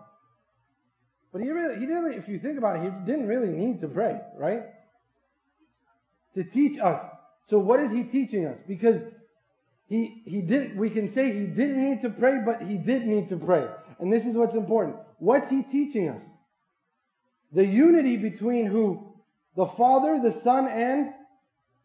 But 1.32 1.41
he 1.41 1.51
really, 1.51 1.75
he 1.75 1.86
didn't, 1.86 2.13
if 2.13 2.29
you 2.29 2.39
think 2.39 2.58
about 2.58 2.77
it, 2.77 2.84
he 2.84 2.89
didn't 3.05 3.27
really 3.27 3.50
need 3.50 3.82
to 3.82 3.89
pray, 3.89 4.22
right? 4.38 4.63
To 6.34 6.44
teach 6.46 6.79
us. 6.79 7.01
So 7.48 7.60
what 7.60 7.82
is 7.82 7.91
he 7.91 8.03
teaching 8.03 8.48
us? 8.48 8.58
Because 8.65 9.01
he, 9.88 10.24
he 10.25 10.41
didn't, 10.41 10.77
we 10.77 10.89
can 10.89 11.10
say 11.13 11.32
he 11.34 11.46
didn't 11.46 11.84
need 11.84 12.01
to 12.01 12.10
pray, 12.10 12.39
but 12.44 12.62
he 12.62 12.77
did 12.77 13.05
need 13.05 13.27
to 13.29 13.38
pray. 13.38 13.67
And 14.00 14.12
this 14.12 14.25
is 14.25 14.36
what's 14.36 14.55
important. 14.55 14.96
What's 15.20 15.50
he 15.50 15.62
teaching 15.62 16.10
us? 16.10 16.22
The 17.56 17.66
unity 17.66 18.18
between 18.18 18.66
who? 18.66 19.14
The 19.56 19.66
Father, 19.66 20.20
the 20.22 20.34
Son, 20.42 20.68
and 20.68 21.08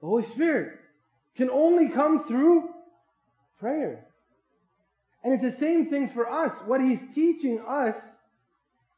the 0.01 0.07
Holy 0.07 0.25
Spirit 0.25 0.81
can 1.37 1.49
only 1.49 1.89
come 1.89 2.27
through 2.27 2.69
prayer. 3.61 4.05
And 5.23 5.33
it's 5.33 5.45
the 5.45 5.59
same 5.59 5.89
thing 5.89 6.09
for 6.09 6.29
us. 6.29 6.53
What 6.67 6.81
he's 6.81 7.03
teaching 7.15 7.61
us 7.61 7.95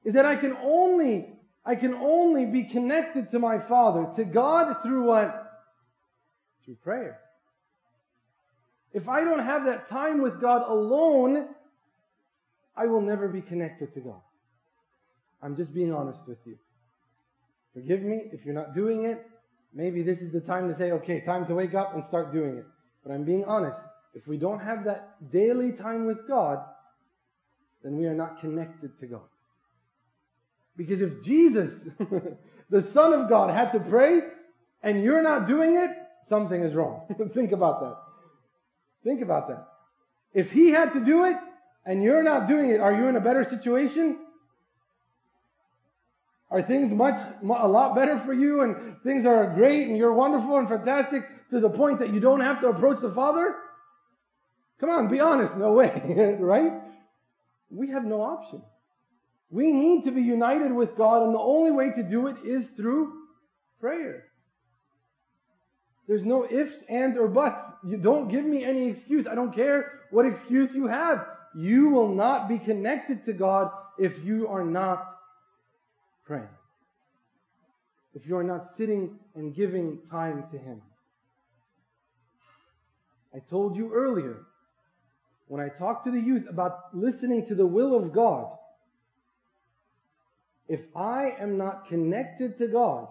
is 0.02 0.14
that 0.14 0.24
I 0.24 0.36
can 0.36 0.56
only 0.62 1.28
I 1.64 1.76
can 1.76 1.94
only 1.94 2.46
be 2.46 2.64
connected 2.64 3.30
to 3.30 3.38
my 3.38 3.60
Father, 3.60 4.08
to 4.16 4.24
God 4.24 4.82
through 4.82 5.04
what? 5.04 5.62
Through 6.64 6.76
prayer. 6.82 7.20
If 8.92 9.08
I 9.08 9.22
don't 9.22 9.44
have 9.44 9.66
that 9.66 9.88
time 9.88 10.22
with 10.22 10.40
God 10.40 10.62
alone, 10.68 11.48
I 12.76 12.86
will 12.86 13.02
never 13.02 13.28
be 13.28 13.42
connected 13.42 13.94
to 13.94 14.00
God. 14.00 14.22
I'm 15.42 15.56
just 15.56 15.74
being 15.74 15.92
honest 15.92 16.20
with 16.26 16.38
you. 16.46 16.56
Forgive 17.74 18.02
me 18.02 18.24
if 18.32 18.44
you're 18.44 18.54
not 18.54 18.74
doing 18.74 19.04
it. 19.04 19.26
Maybe 19.74 20.02
this 20.02 20.20
is 20.20 20.32
the 20.32 20.40
time 20.40 20.68
to 20.68 20.76
say, 20.76 20.92
okay, 20.92 21.20
time 21.20 21.46
to 21.46 21.54
wake 21.54 21.74
up 21.74 21.94
and 21.94 22.04
start 22.04 22.32
doing 22.32 22.58
it. 22.58 22.66
But 23.04 23.12
I'm 23.12 23.24
being 23.24 23.44
honest. 23.44 23.78
If 24.14 24.26
we 24.26 24.36
don't 24.36 24.60
have 24.60 24.84
that 24.84 25.30
daily 25.32 25.72
time 25.72 26.04
with 26.04 26.28
God, 26.28 26.58
then 27.82 27.96
we 27.96 28.06
are 28.06 28.14
not 28.14 28.40
connected 28.40 28.98
to 29.00 29.06
God. 29.06 29.22
Because 30.76 31.00
if 31.00 31.22
Jesus, 31.24 31.70
the 32.70 32.82
Son 32.82 33.12
of 33.12 33.28
God, 33.28 33.50
had 33.50 33.72
to 33.72 33.80
pray 33.80 34.20
and 34.82 35.02
you're 35.02 35.22
not 35.22 35.46
doing 35.46 35.76
it, 35.76 35.90
something 36.28 36.62
is 36.62 36.74
wrong. 36.74 37.06
Think 37.34 37.52
about 37.52 37.80
that. 37.80 37.96
Think 39.04 39.22
about 39.22 39.48
that. 39.48 39.66
If 40.34 40.52
he 40.52 40.70
had 40.70 40.92
to 40.92 41.04
do 41.04 41.24
it 41.24 41.36
and 41.84 42.02
you're 42.02 42.22
not 42.22 42.46
doing 42.46 42.70
it, 42.70 42.80
are 42.80 42.94
you 42.94 43.08
in 43.08 43.16
a 43.16 43.20
better 43.20 43.44
situation? 43.44 44.18
Are 46.52 46.60
things 46.60 46.92
much, 46.92 47.14
a 47.42 47.66
lot 47.66 47.94
better 47.94 48.20
for 48.20 48.34
you 48.34 48.60
and 48.60 49.02
things 49.02 49.24
are 49.24 49.46
great 49.54 49.88
and 49.88 49.96
you're 49.96 50.12
wonderful 50.12 50.58
and 50.58 50.68
fantastic 50.68 51.22
to 51.48 51.60
the 51.60 51.70
point 51.70 51.98
that 52.00 52.12
you 52.12 52.20
don't 52.20 52.40
have 52.40 52.60
to 52.60 52.68
approach 52.68 53.00
the 53.00 53.10
Father? 53.10 53.56
Come 54.78 54.90
on, 54.90 55.08
be 55.08 55.18
honest. 55.18 55.56
No 55.56 55.72
way, 55.72 56.36
right? 56.40 56.74
We 57.70 57.88
have 57.88 58.04
no 58.04 58.20
option. 58.20 58.60
We 59.48 59.72
need 59.72 60.04
to 60.04 60.10
be 60.10 60.20
united 60.20 60.72
with 60.72 60.94
God, 60.94 61.22
and 61.22 61.34
the 61.34 61.38
only 61.38 61.70
way 61.70 61.90
to 61.92 62.02
do 62.02 62.26
it 62.26 62.36
is 62.44 62.66
through 62.76 63.14
prayer. 63.80 64.24
There's 66.06 66.24
no 66.24 66.46
ifs, 66.50 66.82
ands, 66.90 67.16
or 67.16 67.28
buts. 67.28 67.62
You 67.86 67.96
don't 67.96 68.28
give 68.28 68.44
me 68.44 68.62
any 68.62 68.88
excuse. 68.88 69.26
I 69.26 69.34
don't 69.34 69.54
care 69.54 70.00
what 70.10 70.26
excuse 70.26 70.74
you 70.74 70.86
have. 70.86 71.26
You 71.54 71.88
will 71.88 72.14
not 72.14 72.46
be 72.46 72.58
connected 72.58 73.24
to 73.24 73.32
God 73.32 73.70
if 73.98 74.22
you 74.22 74.48
are 74.48 74.64
not 74.64 75.11
praying. 76.31 76.47
If 78.13 78.27
you 78.27 78.37
are 78.37 78.43
not 78.43 78.75
sitting 78.75 79.19
and 79.35 79.55
giving 79.55 79.99
time 80.09 80.45
to 80.51 80.57
Him. 80.57 80.81
I 83.33 83.39
told 83.39 83.75
you 83.75 83.93
earlier, 83.93 84.43
when 85.47 85.61
I 85.61 85.69
talked 85.69 86.05
to 86.05 86.11
the 86.11 86.19
youth 86.19 86.45
about 86.49 86.93
listening 86.93 87.45
to 87.47 87.55
the 87.55 87.65
will 87.65 87.95
of 87.95 88.11
God, 88.11 88.57
if 90.67 90.81
I 90.95 91.31
am 91.39 91.57
not 91.57 91.87
connected 91.87 92.57
to 92.57 92.67
God, 92.67 93.07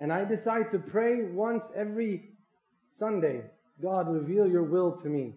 and 0.00 0.12
I 0.12 0.24
decide 0.24 0.70
to 0.72 0.78
pray 0.78 1.22
once 1.22 1.64
every 1.74 2.30
Sunday, 2.98 3.44
God, 3.80 4.08
reveal 4.08 4.46
your 4.46 4.64
will 4.64 4.92
to 5.02 5.08
me. 5.08 5.34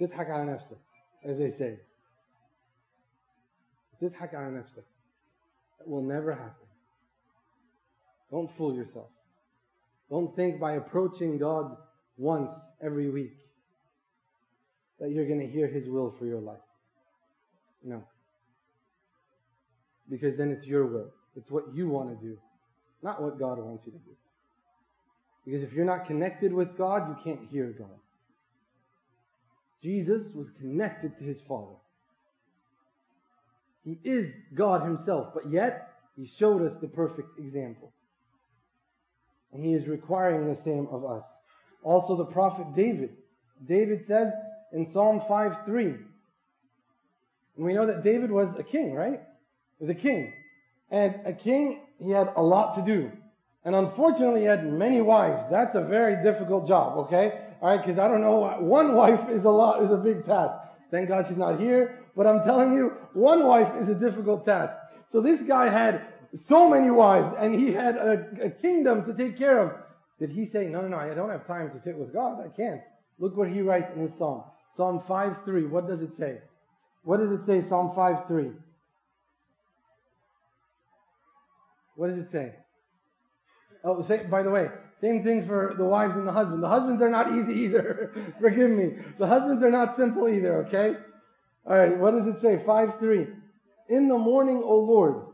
تضحك 0.00 0.30
على 0.30 0.44
نفسك, 0.44 0.78
as 1.24 1.38
they 1.38 1.50
say. 1.50 1.78
تضحك 4.00 4.34
على 4.34 4.50
نفسك. 4.50 4.84
It 5.80 5.88
will 5.88 6.02
never 6.02 6.32
happen. 6.32 6.66
Don't 8.30 8.50
fool 8.56 8.74
yourself. 8.74 9.10
Don't 10.10 10.34
think 10.36 10.60
by 10.60 10.72
approaching 10.72 11.38
God 11.38 11.76
once 12.16 12.52
every 12.82 13.10
week 13.10 13.36
that 15.00 15.10
you're 15.10 15.26
going 15.26 15.40
to 15.40 15.46
hear 15.46 15.66
His 15.66 15.88
will 15.88 16.14
for 16.18 16.26
your 16.26 16.40
life. 16.40 16.58
No. 17.82 18.02
Because 20.08 20.36
then 20.36 20.50
it's 20.50 20.66
your 20.66 20.86
will. 20.86 21.10
It's 21.36 21.50
what 21.50 21.64
you 21.74 21.88
want 21.88 22.08
to 22.10 22.26
do, 22.26 22.38
not 23.02 23.20
what 23.22 23.38
God 23.38 23.58
wants 23.58 23.84
you 23.86 23.92
to 23.92 23.98
do. 23.98 24.16
Because 25.44 25.62
if 25.62 25.72
you're 25.72 25.84
not 25.84 26.06
connected 26.06 26.52
with 26.52 26.76
God, 26.76 27.08
you 27.08 27.16
can't 27.24 27.48
hear 27.50 27.74
God. 27.78 27.98
Jesus 29.82 30.32
was 30.34 30.46
connected 30.58 31.18
to 31.18 31.24
his 31.24 31.40
Father. 31.42 31.76
He 33.89 33.99
is 34.07 34.31
God 34.53 34.83
himself, 34.83 35.29
but 35.33 35.51
yet 35.51 35.89
he 36.15 36.27
showed 36.37 36.61
us 36.61 36.77
the 36.79 36.87
perfect 36.87 37.39
example. 37.39 37.91
And 39.51 39.65
he 39.65 39.73
is 39.73 39.87
requiring 39.87 40.47
the 40.47 40.61
same 40.61 40.87
of 40.91 41.03
us. 41.03 41.23
Also, 41.81 42.15
the 42.15 42.25
prophet 42.25 42.67
David. 42.75 43.09
David 43.67 44.05
says 44.05 44.31
in 44.73 44.91
Psalm 44.93 45.23
5 45.27 45.65
3, 45.65 45.85
and 45.85 45.97
we 47.57 47.73
know 47.73 47.87
that 47.87 48.03
David 48.03 48.29
was 48.29 48.55
a 48.59 48.63
king, 48.63 48.93
right? 48.93 49.21
He 49.79 49.85
was 49.85 49.89
a 49.89 49.99
king. 49.99 50.33
And 50.91 51.15
a 51.25 51.33
king, 51.33 51.81
he 51.99 52.11
had 52.11 52.31
a 52.35 52.43
lot 52.43 52.75
to 52.75 52.83
do. 52.83 53.11
And 53.65 53.73
unfortunately, 53.73 54.41
he 54.41 54.45
had 54.45 54.71
many 54.71 55.01
wives. 55.01 55.45
That's 55.49 55.73
a 55.73 55.81
very 55.81 56.23
difficult 56.23 56.67
job, 56.67 56.97
okay? 57.05 57.41
All 57.59 57.69
right, 57.69 57.83
because 57.83 57.97
I 57.97 58.07
don't 58.07 58.21
know, 58.21 58.57
one 58.59 58.95
wife 58.95 59.29
is 59.29 59.45
a 59.45 59.49
lot, 59.49 59.81
is 59.81 59.89
a 59.89 59.97
big 59.97 60.25
task. 60.25 60.53
Thank 60.91 61.09
God 61.09 61.25
she's 61.27 61.37
not 61.37 61.59
here. 61.59 61.99
But 62.19 62.27
I'm 62.27 62.43
telling 62.43 62.73
you, 62.73 62.97
one 63.13 63.47
wife 63.47 63.73
is 63.81 63.87
a 63.87 63.95
difficult 63.95 64.43
task. 64.43 64.77
So 65.09 65.21
this 65.21 65.41
guy 65.41 65.69
had 65.69 66.05
so 66.35 66.69
many 66.69 66.91
wives 66.91 67.33
and 67.39 67.55
he 67.55 67.71
had 67.71 67.95
a, 67.95 68.27
a 68.43 68.49
kingdom 68.49 69.05
to 69.05 69.13
take 69.13 69.37
care 69.37 69.57
of. 69.57 69.71
Did 70.19 70.31
he 70.31 70.45
say, 70.45 70.65
no, 70.65 70.81
no, 70.81 70.89
no, 70.89 70.97
I 70.97 71.13
don't 71.13 71.29
have 71.29 71.47
time 71.47 71.71
to 71.71 71.81
sit 71.81 71.97
with 71.97 72.11
God? 72.11 72.41
I 72.45 72.49
can't. 72.49 72.81
Look 73.19 73.37
what 73.37 73.47
he 73.47 73.61
writes 73.61 73.93
in 73.93 74.01
his 74.01 74.11
psalm. 74.17 74.43
Psalm 74.75 75.01
5 75.07 75.45
3. 75.45 75.67
What 75.67 75.87
does 75.87 76.01
it 76.01 76.13
say? 76.13 76.39
What 77.03 77.21
does 77.21 77.31
it 77.31 77.45
say, 77.45 77.61
Psalm 77.61 77.93
5 77.95 78.27
3? 78.27 78.51
What 81.95 82.09
does 82.09 82.17
it 82.17 82.31
say? 82.33 82.51
Oh, 83.85 84.03
say, 84.03 84.25
by 84.25 84.43
the 84.43 84.51
way, 84.51 84.67
same 84.99 85.23
thing 85.23 85.47
for 85.47 85.73
the 85.77 85.85
wives 85.85 86.17
and 86.17 86.27
the 86.27 86.33
husband. 86.33 86.61
The 86.61 86.67
husbands 86.67 87.01
are 87.01 87.09
not 87.09 87.33
easy 87.39 87.53
either. 87.53 88.11
Forgive 88.41 88.71
me. 88.71 88.97
The 89.17 89.27
husbands 89.27 89.63
are 89.63 89.71
not 89.71 89.95
simple 89.95 90.27
either, 90.27 90.65
okay? 90.65 90.97
All 91.68 91.76
right, 91.78 91.98
what 91.98 92.12
does 92.12 92.26
it 92.26 92.40
say? 92.40 92.62
5 92.64 92.98
3. 92.98 93.26
In 93.88 94.08
the 94.08 94.18
morning, 94.18 94.62
O 94.64 94.78
Lord. 94.78 95.26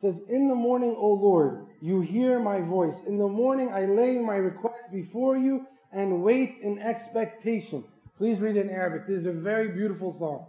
says, 0.00 0.16
In 0.28 0.48
the 0.48 0.54
morning, 0.54 0.94
O 0.98 1.12
Lord, 1.12 1.66
you 1.80 2.00
hear 2.00 2.40
my 2.40 2.60
voice. 2.60 2.96
In 3.06 3.18
the 3.18 3.28
morning, 3.28 3.70
I 3.72 3.86
lay 3.86 4.18
my 4.18 4.36
request 4.36 4.90
before 4.92 5.36
you 5.36 5.66
and 5.92 6.22
wait 6.22 6.58
in 6.62 6.78
expectation. 6.78 7.84
Please 8.18 8.40
read 8.40 8.56
it 8.56 8.66
in 8.66 8.70
Arabic. 8.70 9.06
This 9.06 9.20
is 9.20 9.26
a 9.26 9.32
very 9.32 9.68
beautiful 9.68 10.12
song. 10.18 10.46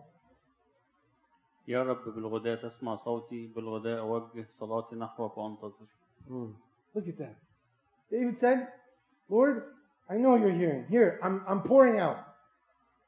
يا 1.68 1.84
رب 1.84 2.04
بالغداء 2.16 2.56
تسمع 2.56 2.96
صوتي 2.96 3.48
بالغداء 3.56 4.00
أوجه 4.00 4.46
صلاتي 4.60 4.96
نحوك 4.96 5.38
وأنتظر 5.38 5.86
Mm. 6.30 6.54
Look 6.96 7.08
at 7.08 7.18
that. 7.18 7.36
David 8.10 8.40
said, 8.40 8.68
Lord, 9.30 9.64
I 10.10 10.16
know 10.16 10.36
you're 10.36 10.54
hearing. 10.54 10.86
Here, 10.90 11.20
I'm, 11.22 11.44
I'm 11.48 11.62
pouring 11.64 12.00
out. 12.00 12.27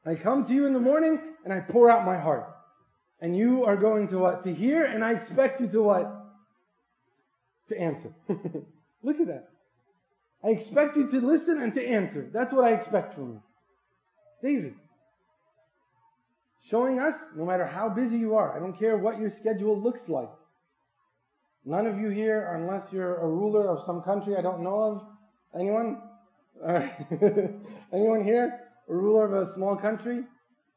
I 0.05 0.15
come 0.15 0.45
to 0.45 0.53
you 0.53 0.65
in 0.65 0.73
the 0.73 0.79
morning 0.79 1.19
and 1.43 1.53
I 1.53 1.59
pour 1.59 1.89
out 1.89 2.05
my 2.05 2.17
heart. 2.17 2.47
And 3.19 3.37
you 3.37 3.65
are 3.65 3.75
going 3.77 4.07
to 4.09 4.17
what? 4.17 4.43
To 4.43 4.53
hear, 4.53 4.83
and 4.83 5.03
I 5.03 5.11
expect 5.11 5.61
you 5.61 5.67
to 5.67 5.83
what? 5.83 6.25
To 7.69 7.79
answer. 7.79 8.11
Look 9.03 9.19
at 9.19 9.27
that. 9.27 9.49
I 10.43 10.49
expect 10.49 10.95
you 10.95 11.07
to 11.11 11.21
listen 11.21 11.61
and 11.61 11.71
to 11.75 11.87
answer. 11.87 12.27
That's 12.33 12.51
what 12.51 12.65
I 12.65 12.73
expect 12.73 13.13
from 13.13 13.33
you. 13.33 13.43
David. 14.41 14.73
Showing 16.67 16.99
us, 16.99 17.15
no 17.35 17.45
matter 17.45 17.65
how 17.65 17.89
busy 17.89 18.17
you 18.17 18.35
are, 18.35 18.55
I 18.55 18.59
don't 18.59 18.77
care 18.77 18.97
what 18.97 19.19
your 19.19 19.29
schedule 19.29 19.79
looks 19.79 20.09
like. 20.09 20.29
None 21.63 21.85
of 21.85 21.99
you 21.99 22.09
here, 22.09 22.55
unless 22.55 22.91
you're 22.91 23.17
a 23.17 23.27
ruler 23.27 23.67
of 23.69 23.85
some 23.85 24.01
country 24.01 24.35
I 24.35 24.41
don't 24.41 24.63
know 24.63 24.81
of. 24.81 25.03
Anyone? 25.53 26.01
Right. 26.59 26.91
Anyone 27.93 28.23
here? 28.23 28.70
Ruler 28.95 29.25
of 29.25 29.49
a 29.49 29.53
small 29.53 29.75
country? 29.75 30.23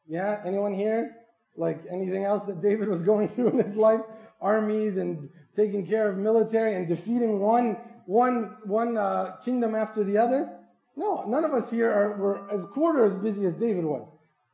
Yeah? 0.08 0.40
Anyone 0.46 0.74
here? 0.74 1.16
Like 1.56 1.82
anything 1.90 2.24
else 2.24 2.44
that 2.46 2.62
David 2.62 2.88
was 2.88 3.02
going 3.10 3.28
through 3.28 3.48
in 3.50 3.58
his 3.58 3.76
life? 3.76 4.00
Armies 4.40 4.96
and 4.96 5.28
taking 5.56 5.86
care 5.86 6.10
of 6.10 6.18
military 6.18 6.76
and 6.76 6.88
defeating 6.88 7.40
one, 7.40 7.76
one, 8.06 8.56
one 8.64 8.96
uh, 8.96 9.36
kingdom 9.44 9.74
after 9.74 10.04
the 10.04 10.18
other? 10.18 10.58
No, 10.96 11.24
none 11.26 11.44
of 11.44 11.52
us 11.54 11.70
here 11.70 11.90
are, 11.90 12.16
were 12.16 12.50
as 12.50 12.64
quarter 12.72 13.04
as 13.06 13.22
busy 13.22 13.46
as 13.46 13.54
David 13.54 13.84
was. 13.84 14.06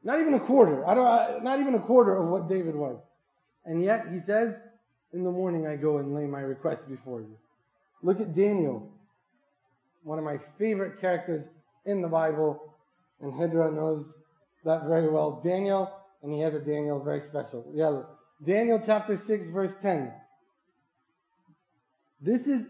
Not 0.03 0.20
even 0.20 0.35
a 0.35 0.40
quarter. 0.40 0.87
I 0.87 0.94
don't, 0.94 1.07
uh, 1.07 1.38
not 1.42 1.61
even 1.61 1.75
a 1.75 1.81
quarter 1.81 2.16
of 2.16 2.29
what 2.29 2.49
David 2.49 2.75
was. 2.75 2.99
And 3.66 3.83
yet 3.83 4.07
he 4.11 4.20
says, 4.20 4.55
in 5.12 5.25
the 5.25 5.31
morning 5.31 5.66
I 5.66 5.77
go 5.77 5.99
and 5.99 6.14
lay 6.14 6.25
my 6.25 6.40
request 6.40 6.88
before 6.88 7.20
you. 7.20 7.37
Look 8.03 8.20
at 8.20 8.35
Daniel, 8.35 8.90
one 10.03 10.18
of 10.18 10.25
my 10.25 10.38
favorite 10.59 11.01
characters 11.01 11.44
in 11.85 12.01
the 12.01 12.09
Bible, 12.09 12.69
and 13.20 13.33
Hydra 13.35 13.70
knows 13.70 14.06
that 14.64 14.87
very 14.87 15.11
well. 15.11 15.40
Daniel, 15.44 15.90
and 16.22 16.33
he 16.33 16.40
has 16.40 16.54
a 16.54 16.59
Daniel 16.59 17.02
very 17.02 17.22
special. 17.28 17.70
Yeah, 17.74 18.02
Daniel 18.44 18.80
chapter 18.85 19.18
6, 19.18 19.46
verse 19.52 19.72
10. 19.83 20.12
This 22.20 22.46
is, 22.46 22.66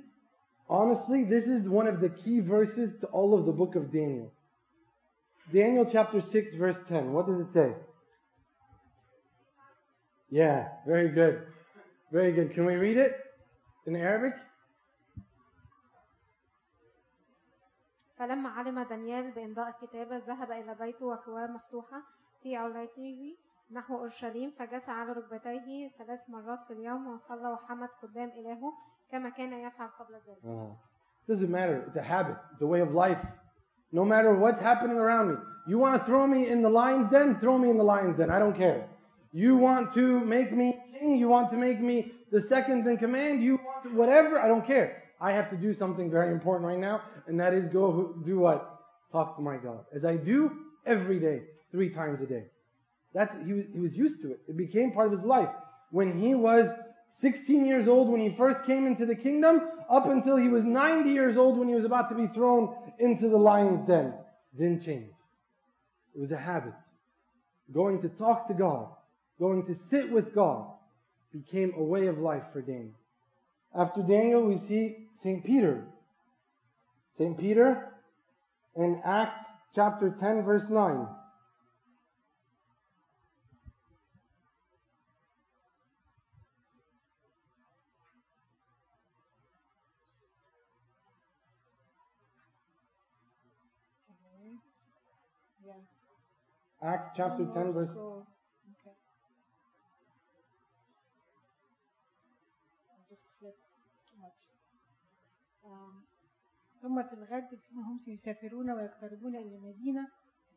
honestly, 0.69 1.25
this 1.25 1.47
is 1.47 1.69
one 1.69 1.87
of 1.87 2.01
the 2.01 2.09
key 2.09 2.41
verses 2.41 2.93
to 3.01 3.07
all 3.09 3.39
of 3.39 3.47
the 3.47 3.53
book 3.53 3.75
of 3.75 3.93
Daniel. 3.93 4.33
Daniel 5.53 5.89
chapter 5.91 6.21
6, 6.21 6.55
verse 6.55 6.79
10. 6.89 7.13
What 7.13 7.27
does 7.27 7.41
it 7.41 7.51
say? 7.51 7.73
Yeah, 10.31 10.69
very 10.87 11.09
good. 11.09 11.43
Very 12.13 12.33
good. 12.33 12.55
Can 12.55 12.67
we 12.67 12.75
read 12.75 12.97
it 12.97 13.17
in 13.87 13.97
Arabic? 13.97 14.35
فلما 18.20 18.50
علم 18.50 18.84
دانيال 18.84 19.32
بإمضاء 19.32 19.70
الكتابة 19.70 20.18
ذهب 20.18 20.52
إلى 20.52 20.76
بيته 20.80 21.06
وكواه 21.06 21.48
مفتوحة 21.48 22.02
في 22.44 22.56
عليته 22.56 23.38
نحو 23.72 23.98
أورشليم 23.98 24.52
فجلس 24.60 24.90
على 24.90 25.12
ركبتيه 25.12 25.90
ثلاث 25.98 26.30
مرات 26.30 26.60
في 26.68 26.74
اليوم 26.74 27.08
وصلى 27.08 27.48
وحمد 27.48 27.90
قدام 28.04 28.30
إلهه 28.30 28.74
كما 29.12 29.30
كان 29.30 29.54
يفعل 29.54 29.90
قبل 30.00 30.14
ذلك. 30.14 30.44
Uh, 30.44 30.74
doesn't 31.28 31.50
matter. 31.50 31.84
It's 31.88 31.98
a 31.98 32.04
habit. 32.04 32.38
It's 32.54 32.62
a 32.62 32.68
way 32.68 32.82
of 32.82 32.94
life. 32.94 33.26
No 33.92 34.06
matter 34.06 34.34
what's 34.36 34.60
happening 34.60 34.98
around 34.98 35.30
me. 35.30 35.36
You 35.68 35.80
want 35.80 36.00
to 36.00 36.06
throw 36.06 36.28
me 36.28 36.50
in 36.50 36.62
the 36.62 36.70
lion's 36.70 37.10
den? 37.10 37.36
Throw 37.40 37.58
me 37.58 37.70
in 37.70 37.78
the 37.78 37.84
lion's 37.84 38.18
den. 38.18 38.30
I 38.30 38.40
don't 38.40 38.56
care. 38.56 38.88
You 39.34 39.56
want 39.56 39.94
to 39.94 40.20
make 40.20 40.52
me 40.52 40.80
king? 40.92 41.16
You 41.16 41.28
want 41.28 41.50
to 41.52 41.58
make 41.58 41.80
me 41.82 42.12
the 42.32 42.42
second 42.42 42.88
in 42.88 42.98
command? 42.98 43.44
You 43.44 43.54
want 43.68 43.84
to, 43.84 43.90
whatever? 44.02 44.40
I 44.40 44.48
don't 44.48 44.66
care. 44.66 45.04
I 45.20 45.32
have 45.32 45.50
to 45.50 45.58
do 45.58 45.74
something 45.74 46.12
very 46.12 46.32
important 46.32 46.68
right 46.68 46.78
now, 46.78 47.02
and 47.31 47.41
that 47.41 47.55
is 47.55 47.73
go 47.73 48.15
do 48.25 48.41
what? 48.41 48.81
Talk 49.13 49.37
to 49.37 49.43
my 49.43 49.57
God. 49.57 49.85
As 49.95 50.05
I 50.05 50.17
do 50.17 50.53
every 50.85 51.19
day, 51.19 51.43
three 51.73 51.89
times 51.89 52.21
a 52.21 52.27
day. 52.27 52.45
That's 53.15 53.35
he 53.47 53.53
was, 53.55 53.65
he 53.73 53.81
was 53.81 53.97
used 53.97 54.21
to 54.23 54.33
it. 54.33 54.41
It 54.49 54.57
became 54.57 54.93
part 54.93 55.07
of 55.07 55.13
his 55.13 55.25
life. 55.25 55.49
When 55.91 56.21
he 56.21 56.35
was 56.35 56.69
16 57.21 57.67
years 57.67 57.89
old 57.89 58.09
when 58.09 58.21
he 58.21 58.37
first 58.37 58.65
came 58.65 58.87
into 58.87 59.07
the 59.07 59.15
kingdom, 59.15 59.61
up 59.89 60.07
until 60.07 60.37
he 60.37 60.49
was 60.49 60.65
90 60.65 61.11
years 61.11 61.37
old 61.37 61.59
when 61.59 61.69
he 61.69 61.75
was 61.75 61.85
about 61.85 62.09
to 62.11 62.15
be 62.15 62.29
thrown 62.29 62.75
into 62.99 63.29
the 63.29 63.37
lion's 63.37 63.87
den. 63.87 64.15
Didn't 64.57 64.85
change. 64.85 65.11
It 66.15 66.21
was 66.21 66.31
a 66.31 66.37
habit. 66.37 66.75
Going 67.73 68.01
to 68.03 68.09
talk 68.09 68.49
to 68.49 68.55
God, 68.55 68.89
going 69.39 69.67
to 69.67 69.75
sit 69.75 70.11
with 70.11 70.35
God, 70.35 70.67
became 71.33 71.73
a 71.77 71.83
way 71.83 72.07
of 72.07 72.19
life 72.19 72.45
for 72.53 72.61
Daniel. 72.61 72.95
After 73.75 74.03
Daniel, 74.03 74.43
we 74.43 74.59
see 74.59 75.07
St. 75.23 75.45
Peter. 75.45 75.85
St. 77.17 77.39
Peter 77.39 77.93
in 78.77 79.01
Acts 79.05 79.45
chapter 79.75 80.15
10, 80.19 80.43
verse 80.45 80.69
9. 80.71 81.07
Yeah. 95.67 95.73
Acts 96.83 97.11
chapter 97.17 97.45
One 97.45 97.55
10, 97.55 97.73
verse. 97.73 97.91
Okay. 97.91 98.97
I 102.89 102.97
just 103.09 103.25
flipped 103.39 103.61
too 104.09 104.19
much. 104.21 104.33
Um, 105.65 106.00
ثم 106.82 107.04
في 107.04 107.14
الغد 107.14 107.56
فيهم 107.56 108.00
يسافرون 108.08 108.72
ويقتربون 108.72 109.36
إلى 109.36 109.56
المدينة 109.56 110.08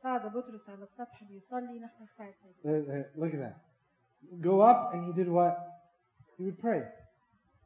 صعد 0.02 0.32
بطرس 0.32 0.70
على 0.70 0.82
السطح 0.82 1.22
ليصلي 1.30 1.78
نحو 1.78 2.04
الساعة 2.04 2.28
السادسة. 2.28 2.62
There- 2.62 2.84
there- 2.84 3.10
Look 3.16 3.34
at 3.34 3.40
that. 3.40 3.56
Go 4.40 4.60
up, 4.60 4.94
and 4.94 5.04
he 5.04 5.12
did 5.12 5.28
what? 5.28 5.56
He 6.38 6.44
would 6.44 6.58
pray. 6.58 6.82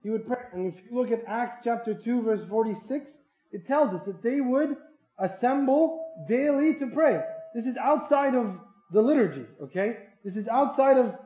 He 0.03 0.11
would 0.11 0.27
pray. 0.27 0.45
And 0.53 0.67
if 0.73 0.85
you 0.85 0.95
look 0.95 1.11
at 1.11 1.25
Acts 1.27 1.59
chapter 1.65 1.95
2, 1.95 2.23
verse 2.23 2.45
46, 2.45 3.21
it 3.53 3.67
tells 3.67 3.93
us 3.95 4.03
that 4.05 4.23
they 4.23 4.41
would 4.41 4.77
assemble 5.19 5.85
daily 6.29 6.75
to 6.75 6.87
pray. 6.87 7.23
This 7.55 7.67
is 7.67 7.77
outside 7.77 8.35
of 8.35 8.59
the 8.91 9.03
liturgy, 9.03 9.47
okay? 9.61 10.09
This 10.25 10.37
is 10.37 10.49
outside 10.49 10.99
of 10.99 11.19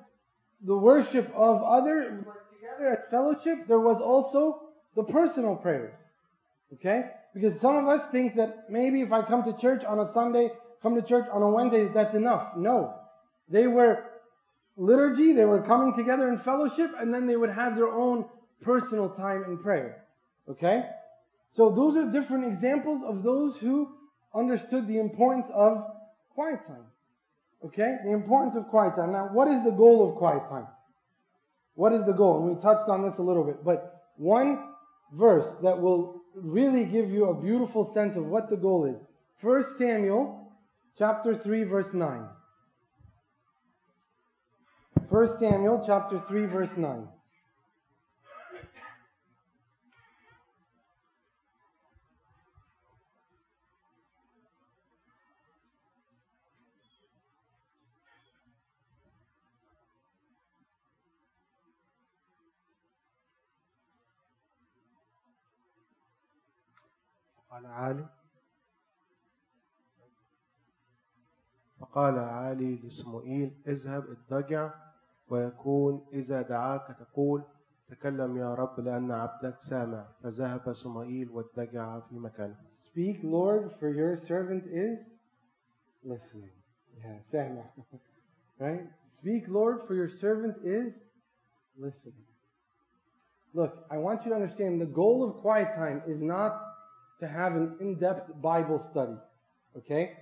the 0.60 0.76
worship 0.76 1.26
of 1.34 1.62
other 1.62 2.24
together 2.52 2.88
at 2.88 3.10
fellowship. 3.10 3.66
There 3.66 3.80
was 3.80 4.00
also 4.00 4.40
the 4.94 5.04
personal 5.04 5.56
prayers, 5.56 5.94
okay? 6.74 7.10
Because 7.33 7.59
some 7.59 7.77
of 7.77 7.87
us 7.87 8.05
think 8.11 8.35
that 8.35 8.69
maybe 8.69 9.01
if 9.01 9.11
I 9.11 9.21
come 9.21 9.43
to 9.43 9.57
church 9.57 9.83
on 9.85 9.99
a 9.99 10.11
Sunday, 10.11 10.49
come 10.81 10.95
to 10.95 11.01
church 11.01 11.27
on 11.31 11.41
a 11.41 11.49
Wednesday, 11.49 11.87
that's 11.87 12.13
enough. 12.13 12.49
No. 12.57 12.95
They 13.47 13.67
were 13.67 14.03
liturgy, 14.75 15.33
they 15.33 15.45
were 15.45 15.61
coming 15.61 15.93
together 15.95 16.29
in 16.29 16.39
fellowship, 16.39 16.91
and 16.99 17.13
then 17.13 17.27
they 17.27 17.35
would 17.35 17.51
have 17.51 17.75
their 17.75 17.89
own 17.89 18.25
personal 18.61 19.09
time 19.09 19.43
in 19.45 19.57
prayer. 19.57 20.05
Okay? 20.49 20.83
So 21.51 21.69
those 21.71 21.95
are 21.95 22.11
different 22.11 22.45
examples 22.45 23.01
of 23.03 23.23
those 23.23 23.57
who 23.57 23.89
understood 24.33 24.87
the 24.87 24.99
importance 24.99 25.47
of 25.53 25.85
quiet 26.33 26.65
time. 26.67 26.85
Okay? 27.65 27.97
The 28.03 28.11
importance 28.11 28.55
of 28.55 28.67
quiet 28.67 28.95
time. 28.95 29.11
Now, 29.11 29.29
what 29.31 29.47
is 29.47 29.63
the 29.63 29.71
goal 29.71 30.09
of 30.09 30.15
quiet 30.15 30.47
time? 30.49 30.67
What 31.75 31.93
is 31.93 32.05
the 32.05 32.13
goal? 32.13 32.37
And 32.37 32.55
we 32.55 32.61
touched 32.61 32.89
on 32.89 33.03
this 33.03 33.17
a 33.17 33.21
little 33.21 33.43
bit, 33.43 33.63
but 33.63 34.03
one 34.17 34.59
verse 35.13 35.45
that 35.63 35.79
will 35.79 36.20
really 36.35 36.85
give 36.85 37.11
you 37.11 37.25
a 37.25 37.41
beautiful 37.41 37.91
sense 37.93 38.15
of 38.15 38.25
what 38.25 38.49
the 38.49 38.57
goal 38.57 38.85
is. 38.85 39.01
1 39.41 39.77
Samuel 39.77 40.51
chapter 40.97 41.35
3 41.35 41.63
verse 41.63 41.93
9. 41.93 42.25
1 45.09 45.39
Samuel 45.39 45.83
chapter 45.85 46.21
3 46.27 46.45
verse 46.45 46.77
9. 46.77 47.07
قال 67.61 67.71
عالي 67.71 68.05
فقال 71.79 72.19
عالي 72.19 72.75
لسموئيل 72.75 73.51
اذهب 73.67 74.03
اضطجع 74.09 74.73
ويكون 75.29 76.05
إذا 76.13 76.41
دعاك 76.41 76.95
تقول 76.99 77.43
تكلم 77.89 78.37
يا 78.37 78.53
رب 78.53 78.79
لأن 78.79 79.11
عبدك 79.11 79.59
سامع 79.59 80.05
فذهب 80.23 80.73
سموئيل 80.73 81.29
واتجع 81.29 81.99
في 81.99 82.15
مكانه 82.15 82.55
Speak, 82.93 83.19
Lord, 83.23 83.71
for 83.79 83.93
your 83.93 84.17
servant 84.27 84.65
is 84.65 84.99
listening. 86.03 86.51
Yeah, 86.97 87.19
Sama. 87.31 87.63
right? 88.59 88.81
Speak, 89.21 89.43
Lord, 89.47 89.87
for 89.87 89.95
your 89.95 90.09
servant 90.09 90.57
is 90.65 90.91
listening. 91.77 92.25
Look, 93.53 93.85
I 93.89 93.97
want 93.97 94.25
you 94.25 94.31
to 94.31 94.35
understand 94.35 94.81
the 94.81 94.87
goal 95.01 95.23
of 95.29 95.41
quiet 95.41 95.69
time 95.75 96.01
is 96.05 96.19
not 96.21 96.70
to 97.21 97.27
have 97.27 97.55
an 97.55 97.75
in 97.79 97.95
depth 97.95 98.29
Bible 98.41 98.85
study. 98.91 99.15
Okay? 99.77 100.17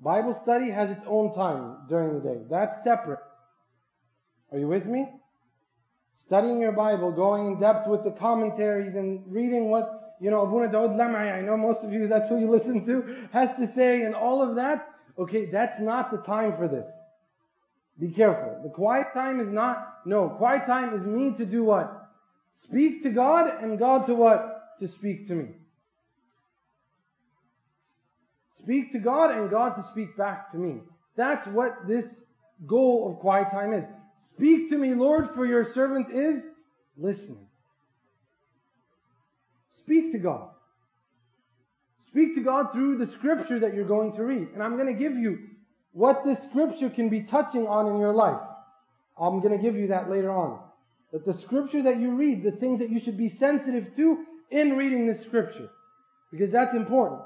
Bible 0.00 0.32
study 0.42 0.70
has 0.70 0.90
its 0.90 1.02
own 1.06 1.34
time 1.34 1.88
during 1.88 2.14
the 2.14 2.20
day. 2.20 2.40
That's 2.48 2.82
separate. 2.84 3.18
Are 4.52 4.58
you 4.58 4.68
with 4.68 4.86
me? 4.86 5.08
Studying 6.24 6.60
your 6.60 6.72
Bible, 6.72 7.10
going 7.10 7.46
in 7.46 7.60
depth 7.60 7.88
with 7.88 8.04
the 8.04 8.12
commentaries 8.12 8.94
and 8.94 9.24
reading 9.26 9.70
what, 9.70 10.16
you 10.20 10.30
know, 10.30 10.42
Abuna 10.42 10.70
Daud 10.70 10.90
Lamai, 10.90 11.36
I 11.36 11.40
know 11.40 11.56
most 11.56 11.82
of 11.82 11.92
you, 11.92 12.06
that's 12.06 12.28
who 12.28 12.38
you 12.38 12.48
listen 12.56 12.84
to, 12.86 13.28
has 13.32 13.50
to 13.58 13.66
say 13.66 14.02
and 14.02 14.14
all 14.14 14.40
of 14.40 14.54
that. 14.54 14.88
Okay, 15.18 15.46
that's 15.46 15.80
not 15.80 16.12
the 16.12 16.18
time 16.18 16.56
for 16.56 16.68
this. 16.68 16.86
Be 17.98 18.10
careful. 18.10 18.60
The 18.62 18.70
quiet 18.70 19.08
time 19.12 19.40
is 19.40 19.48
not, 19.48 20.06
no, 20.06 20.28
quiet 20.28 20.64
time 20.64 20.94
is 20.94 21.04
me 21.04 21.32
to 21.36 21.44
do 21.44 21.64
what? 21.64 22.08
Speak 22.54 23.02
to 23.02 23.10
God 23.10 23.62
and 23.62 23.78
God 23.80 24.06
to 24.06 24.14
what? 24.14 24.78
To 24.78 24.86
speak 24.86 25.26
to 25.26 25.34
me. 25.34 25.48
Speak 28.68 28.92
to 28.92 28.98
God 28.98 29.30
and 29.30 29.48
God 29.48 29.76
to 29.76 29.82
speak 29.82 30.14
back 30.14 30.52
to 30.52 30.58
me. 30.58 30.82
That's 31.16 31.46
what 31.46 31.88
this 31.88 32.04
goal 32.66 33.10
of 33.10 33.18
quiet 33.18 33.50
time 33.50 33.72
is. 33.72 33.84
Speak 34.20 34.68
to 34.68 34.76
me, 34.76 34.92
Lord, 34.92 35.30
for 35.34 35.46
your 35.46 35.64
servant 35.72 36.08
is 36.12 36.42
listening. 36.98 37.46
Speak 39.78 40.12
to 40.12 40.18
God. 40.18 40.50
Speak 42.08 42.34
to 42.34 42.42
God 42.42 42.70
through 42.70 42.98
the 42.98 43.06
scripture 43.06 43.58
that 43.58 43.72
you're 43.72 43.86
going 43.86 44.12
to 44.16 44.22
read. 44.22 44.48
And 44.52 44.62
I'm 44.62 44.76
going 44.76 44.94
to 44.94 45.02
give 45.02 45.16
you 45.16 45.38
what 45.92 46.26
this 46.26 46.42
scripture 46.42 46.90
can 46.90 47.08
be 47.08 47.22
touching 47.22 47.66
on 47.66 47.86
in 47.86 47.98
your 47.98 48.12
life. 48.12 48.42
I'm 49.18 49.40
going 49.40 49.56
to 49.56 49.62
give 49.62 49.76
you 49.76 49.86
that 49.86 50.10
later 50.10 50.30
on. 50.30 50.60
That 51.14 51.24
the 51.24 51.32
scripture 51.32 51.84
that 51.84 51.96
you 51.96 52.16
read, 52.16 52.42
the 52.42 52.52
things 52.52 52.80
that 52.80 52.90
you 52.90 53.00
should 53.00 53.16
be 53.16 53.30
sensitive 53.30 53.96
to 53.96 54.26
in 54.50 54.76
reading 54.76 55.06
this 55.06 55.22
scripture. 55.22 55.70
Because 56.30 56.52
that's 56.52 56.74
important. 56.74 57.22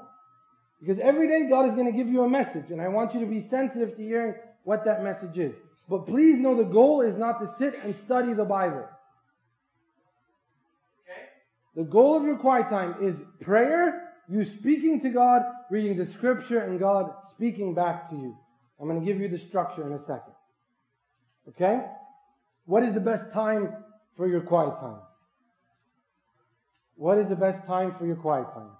Because 0.83 0.99
every 1.01 1.29
day 1.29 1.47
God 1.47 1.65
is 1.65 1.73
going 1.75 1.85
to 1.85 1.93
give 1.93 2.09
you 2.09 2.23
a 2.23 2.29
message, 2.29 2.69
and 2.69 2.81
I 2.81 2.89
want 2.89 3.13
you 3.13 3.21
to 3.21 3.25
be 3.25 3.39
sensitive 3.39 3.95
to 3.95 4.03
hearing 4.03 4.35
what 4.65 4.83
that 4.83 5.01
message 5.01 5.37
is. 5.37 5.55
But 5.87 6.07
please 6.07 6.39
know 6.39 6.57
the 6.57 6.63
goal 6.63 6.99
is 6.99 7.17
not 7.17 7.39
to 7.39 7.47
sit 7.57 7.75
and 7.85 7.95
study 8.03 8.33
the 8.33 8.43
Bible. 8.43 8.85
Okay? 11.03 11.21
The 11.77 11.83
goal 11.83 12.17
of 12.17 12.23
your 12.23 12.37
quiet 12.37 12.67
time 12.69 12.95
is 13.01 13.15
prayer, 13.39 14.09
you 14.27 14.43
speaking 14.43 14.99
to 15.01 15.09
God, 15.09 15.43
reading 15.69 15.95
the 15.95 16.05
scripture, 16.05 16.59
and 16.59 16.77
God 16.77 17.13
speaking 17.31 17.73
back 17.73 18.09
to 18.09 18.15
you. 18.15 18.37
I'm 18.77 18.89
going 18.89 18.99
to 18.99 19.05
give 19.05 19.21
you 19.21 19.29
the 19.29 19.37
structure 19.37 19.87
in 19.87 19.93
a 19.93 19.99
second. 19.99 20.33
Okay? 21.47 21.81
What 22.65 22.83
is 22.83 22.93
the 22.93 22.99
best 22.99 23.31
time 23.31 23.73
for 24.17 24.27
your 24.27 24.41
quiet 24.41 24.77
time? 24.81 24.99
What 26.95 27.19
is 27.19 27.29
the 27.29 27.37
best 27.37 27.65
time 27.65 27.95
for 27.97 28.05
your 28.05 28.17
quiet 28.17 28.47
time? 28.53 28.71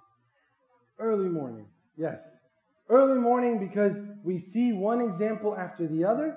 Early 0.98 1.30
morning. 1.30 1.66
Yes. 1.96 2.18
Early 2.88 3.18
morning 3.18 3.58
because 3.58 3.96
we 4.22 4.38
see 4.38 4.72
one 4.72 5.00
example 5.00 5.56
after 5.56 5.86
the 5.86 6.04
other 6.04 6.36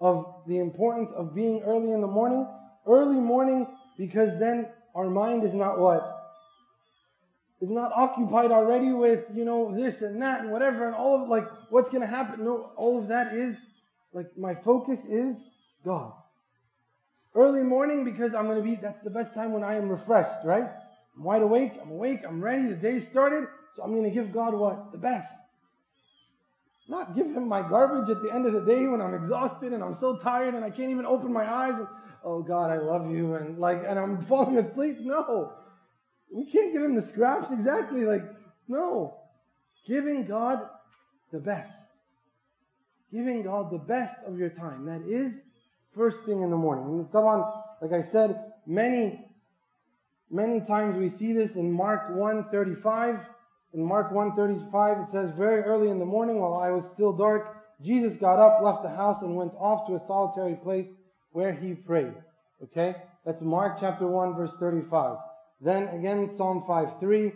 of 0.00 0.42
the 0.46 0.58
importance 0.58 1.10
of 1.16 1.34
being 1.34 1.62
early 1.62 1.92
in 1.92 2.00
the 2.00 2.06
morning. 2.06 2.46
Early 2.86 3.20
morning 3.20 3.66
because 3.96 4.38
then 4.38 4.68
our 4.94 5.10
mind 5.10 5.44
is 5.44 5.54
not 5.54 5.78
what? 5.78 6.14
Is 7.60 7.70
not 7.70 7.90
occupied 7.92 8.52
already 8.52 8.92
with, 8.92 9.24
you 9.34 9.44
know, 9.44 9.74
this 9.74 10.02
and 10.02 10.22
that 10.22 10.42
and 10.42 10.52
whatever 10.52 10.86
and 10.86 10.94
all 10.94 11.22
of 11.22 11.28
like 11.28 11.44
what's 11.70 11.90
going 11.90 12.02
to 12.02 12.06
happen. 12.06 12.44
No, 12.44 12.70
all 12.76 13.00
of 13.00 13.08
that 13.08 13.34
is 13.34 13.56
like 14.12 14.36
my 14.38 14.54
focus 14.54 15.00
is 15.08 15.36
God. 15.84 16.12
Early 17.34 17.62
morning 17.62 18.04
because 18.04 18.34
I'm 18.34 18.46
going 18.46 18.58
to 18.58 18.62
be, 18.62 18.76
that's 18.76 19.02
the 19.02 19.10
best 19.10 19.34
time 19.34 19.52
when 19.52 19.64
I 19.64 19.76
am 19.76 19.88
refreshed, 19.88 20.44
right? 20.44 20.68
I'm 21.16 21.24
wide 21.24 21.42
awake, 21.42 21.72
I'm 21.82 21.90
awake, 21.90 22.20
I'm 22.26 22.42
ready, 22.42 22.68
the 22.68 22.74
day 22.74 23.00
started. 23.00 23.48
So 23.78 23.84
I'm 23.84 23.92
going 23.92 24.02
to 24.02 24.10
give 24.10 24.32
God 24.32 24.54
what? 24.54 24.90
The 24.90 24.98
best. 24.98 25.32
Not 26.88 27.14
give 27.14 27.26
him 27.26 27.46
my 27.46 27.62
garbage 27.62 28.10
at 28.10 28.20
the 28.22 28.34
end 28.34 28.44
of 28.44 28.52
the 28.52 28.60
day 28.60 28.88
when 28.88 29.00
I'm 29.00 29.14
exhausted 29.14 29.72
and 29.72 29.84
I'm 29.84 29.94
so 29.94 30.16
tired 30.16 30.54
and 30.54 30.64
I 30.64 30.70
can't 30.70 30.90
even 30.90 31.06
open 31.06 31.32
my 31.32 31.48
eyes 31.48 31.74
and, 31.76 31.86
oh 32.24 32.42
God, 32.42 32.72
I 32.72 32.78
love 32.78 33.08
you 33.08 33.36
and 33.36 33.58
like, 33.58 33.84
and 33.86 33.96
I'm 33.96 34.20
falling 34.26 34.58
asleep. 34.58 34.96
No. 35.00 35.52
We 36.34 36.50
can't 36.50 36.72
give 36.72 36.82
him 36.82 36.96
the 36.96 37.02
scraps 37.02 37.52
exactly. 37.52 38.04
Like, 38.04 38.24
no. 38.66 39.20
Giving 39.86 40.26
God 40.26 40.58
the 41.32 41.38
best. 41.38 41.72
Giving 43.12 43.44
God 43.44 43.70
the 43.70 43.78
best 43.78 44.16
of 44.26 44.38
your 44.38 44.50
time. 44.50 44.86
That 44.86 45.02
is 45.08 45.32
first 45.94 46.24
thing 46.24 46.42
in 46.42 46.50
the 46.50 46.56
morning. 46.56 47.06
And 47.14 47.44
like 47.80 47.92
I 47.92 48.10
said, 48.10 48.52
many, 48.66 49.24
many 50.32 50.62
times 50.62 50.96
we 50.96 51.08
see 51.08 51.32
this 51.32 51.54
in 51.54 51.70
Mark 51.70 52.10
135 52.16 53.20
in 53.74 53.82
Mark 53.84 54.12
1:35 54.12 55.04
it 55.04 55.10
says 55.10 55.30
very 55.32 55.62
early 55.62 55.90
in 55.90 55.98
the 55.98 56.04
morning 56.04 56.40
while 56.40 56.54
I 56.54 56.70
was 56.70 56.88
still 56.88 57.12
dark 57.12 57.56
Jesus 57.82 58.16
got 58.16 58.38
up 58.38 58.62
left 58.62 58.82
the 58.82 58.88
house 58.88 59.22
and 59.22 59.36
went 59.36 59.52
off 59.54 59.86
to 59.86 59.94
a 59.94 60.06
solitary 60.06 60.56
place 60.56 60.88
where 61.30 61.52
he 61.52 61.74
prayed. 61.74 62.14
Okay? 62.64 62.96
That's 63.24 63.40
Mark 63.42 63.78
chapter 63.78 64.06
1 64.06 64.34
verse 64.34 64.52
35 64.58 65.18
then 65.60 65.88
again 65.88 66.28
Psalm 66.36 66.64
5:3 66.68 67.32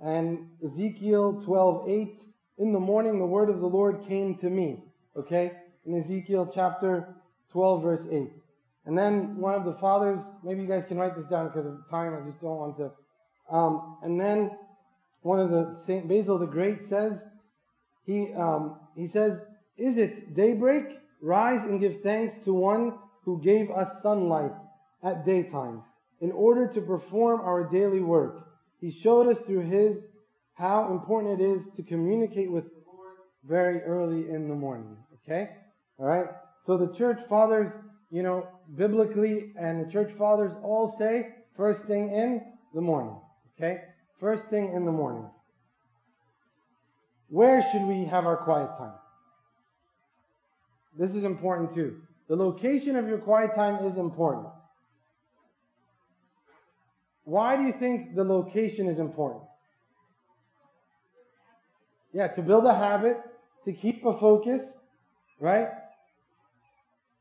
and 0.00 0.50
Ezekiel 0.64 1.42
12:8 1.46 2.18
in 2.58 2.72
the 2.72 2.80
morning 2.80 3.18
the 3.18 3.26
word 3.26 3.48
of 3.48 3.60
the 3.60 3.66
Lord 3.66 4.02
came 4.06 4.36
to 4.38 4.50
me. 4.50 4.82
Okay? 5.16 5.52
In 5.84 5.98
Ezekiel 5.98 6.50
chapter 6.52 7.14
12 7.50 7.82
verse 7.82 8.06
8 8.10 8.32
and 8.86 8.96
then 8.98 9.36
one 9.36 9.54
of 9.54 9.64
the 9.64 9.74
fathers 9.74 10.20
maybe 10.42 10.62
you 10.62 10.68
guys 10.68 10.84
can 10.84 10.98
write 10.98 11.16
this 11.16 11.26
down 11.26 11.46
because 11.48 11.66
of 11.66 11.78
time 11.90 12.14
I 12.14 12.28
just 12.28 12.40
don't 12.40 12.56
want 12.56 12.76
to 12.78 12.90
um, 13.48 13.98
and 14.02 14.20
then 14.20 14.50
one 15.26 15.40
of 15.40 15.50
the 15.50 15.76
Saint 15.86 16.08
Basil 16.08 16.38
the 16.38 16.46
Great 16.46 16.84
says, 16.84 17.24
he 18.04 18.32
um, 18.34 18.78
he 18.94 19.08
says, 19.08 19.40
"Is 19.76 19.96
it 19.96 20.36
daybreak? 20.36 20.84
Rise 21.20 21.62
and 21.64 21.80
give 21.80 22.00
thanks 22.02 22.38
to 22.44 22.54
one 22.54 22.94
who 23.24 23.42
gave 23.42 23.70
us 23.70 23.88
sunlight 24.02 24.52
at 25.02 25.26
daytime, 25.26 25.82
in 26.20 26.30
order 26.30 26.68
to 26.68 26.80
perform 26.80 27.40
our 27.40 27.68
daily 27.68 28.00
work. 28.00 28.46
He 28.80 28.90
showed 28.92 29.26
us 29.26 29.40
through 29.40 29.66
His 29.78 30.04
how 30.54 30.92
important 30.92 31.40
it 31.40 31.44
is 31.44 31.62
to 31.74 31.82
communicate 31.82 32.50
with 32.52 32.64
the 32.64 32.82
Lord 32.86 33.16
very 33.42 33.82
early 33.82 34.30
in 34.30 34.48
the 34.48 34.54
morning." 34.54 34.96
Okay, 35.18 35.48
all 35.98 36.06
right. 36.06 36.28
So 36.62 36.76
the 36.76 36.92
church 36.94 37.18
fathers, 37.28 37.72
you 38.10 38.22
know, 38.22 38.46
biblically, 38.76 39.52
and 39.58 39.84
the 39.84 39.90
church 39.90 40.12
fathers 40.12 40.52
all 40.62 40.94
say 40.96 41.34
first 41.56 41.82
thing 41.86 42.14
in 42.14 42.30
the 42.74 42.80
morning. 42.80 43.16
Okay. 43.56 43.80
First 44.20 44.46
thing 44.48 44.72
in 44.74 44.84
the 44.84 44.92
morning. 44.92 45.26
Where 47.28 47.62
should 47.70 47.82
we 47.82 48.04
have 48.04 48.24
our 48.24 48.36
quiet 48.36 48.70
time? 48.78 48.94
This 50.98 51.10
is 51.10 51.24
important 51.24 51.74
too. 51.74 51.96
The 52.28 52.36
location 52.36 52.96
of 52.96 53.06
your 53.06 53.18
quiet 53.18 53.54
time 53.54 53.84
is 53.84 53.96
important. 53.98 54.46
Why 57.24 57.56
do 57.56 57.64
you 57.64 57.74
think 57.78 58.14
the 58.14 58.24
location 58.24 58.88
is 58.88 58.98
important? 58.98 59.42
Yeah, 62.12 62.28
to 62.28 62.42
build 62.42 62.64
a 62.64 62.74
habit, 62.74 63.18
to 63.64 63.72
keep 63.72 64.04
a 64.06 64.18
focus, 64.18 64.62
right? 65.40 65.68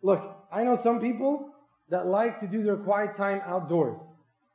Look, 0.01 0.23
I 0.51 0.63
know 0.63 0.77
some 0.81 1.01
people 1.01 1.49
that 1.89 2.05
like 2.07 2.39
to 2.39 2.47
do 2.47 2.63
their 2.63 2.77
quiet 2.77 3.17
time 3.17 3.41
outdoors. 3.45 3.97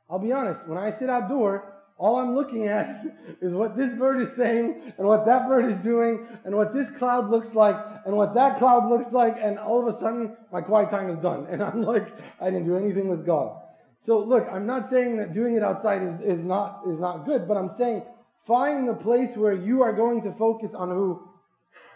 I'll 0.09 0.19
be 0.19 0.33
honest, 0.33 0.67
when 0.67 0.79
I 0.79 0.91
sit 0.91 1.11
outdoor, 1.11 1.80
all 2.01 2.17
I'm 2.17 2.35
looking 2.35 2.67
at 2.67 3.05
is 3.43 3.53
what 3.53 3.77
this 3.77 3.93
bird 3.93 4.23
is 4.23 4.35
saying 4.35 4.95
and 4.97 5.07
what 5.07 5.27
that 5.27 5.47
bird 5.47 5.71
is 5.71 5.79
doing 5.81 6.27
and 6.45 6.57
what 6.57 6.73
this 6.73 6.89
cloud 6.99 7.31
looks 7.31 7.55
like 7.55 7.77
and 8.07 8.17
what 8.17 8.35
that 8.35 8.59
cloud 8.59 8.89
looks 8.89 9.13
like 9.13 9.37
and 9.39 9.59
all 9.59 9.87
of 9.87 9.95
a 9.95 9.99
sudden 10.01 10.35
my 10.51 10.63
quiet 10.63 10.91
time 10.91 11.11
is 11.11 11.19
done 11.19 11.47
and 11.51 11.63
I'm 11.63 11.83
like 11.83 12.09
I 12.41 12.47
didn't 12.47 12.65
do 12.65 12.77
anything 12.77 13.11
with 13.11 13.27
God. 13.27 13.61
So 14.03 14.19
look, 14.19 14.49
I'm 14.51 14.67
not 14.67 14.89
saying 14.89 15.19
that 15.19 15.35
doing 15.35 15.57
it 15.57 15.63
outside 15.63 16.03
is, 16.03 16.39
is 16.39 16.45
not 16.45 16.81
is 16.89 16.99
not 16.99 17.27
good, 17.27 17.47
but 17.47 17.59
I'm 17.59 17.69
saying 17.77 18.03
find 18.47 18.89
the 18.89 18.95
place 18.95 19.37
where 19.37 19.53
you 19.53 19.83
are 19.83 19.93
going 19.93 20.23
to 20.23 20.33
focus 20.33 20.73
on 20.73 20.89
who? 20.89 21.29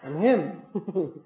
On 0.05 0.21
him. 0.21 0.63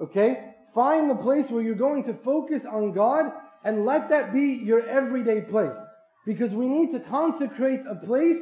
okay? 0.00 0.54
Find 0.74 1.10
the 1.10 1.16
place 1.16 1.50
where 1.50 1.62
you're 1.62 1.74
going 1.74 2.04
to 2.04 2.14
focus 2.14 2.62
on 2.64 2.92
God 2.92 3.30
and 3.62 3.84
let 3.84 4.08
that 4.08 4.32
be 4.32 4.60
your 4.64 4.88
everyday 4.88 5.42
place. 5.42 5.76
Because 6.26 6.52
we 6.52 6.68
need 6.68 6.92
to 6.92 7.00
consecrate 7.00 7.80
a 7.88 7.94
place 7.94 8.40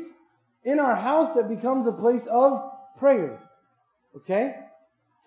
in 0.65 0.79
our 0.79 0.95
house 0.95 1.35
that 1.35 1.49
becomes 1.49 1.87
a 1.87 1.93
place 1.93 2.23
of 2.31 2.71
prayer. 2.99 3.41
Okay? 4.17 4.55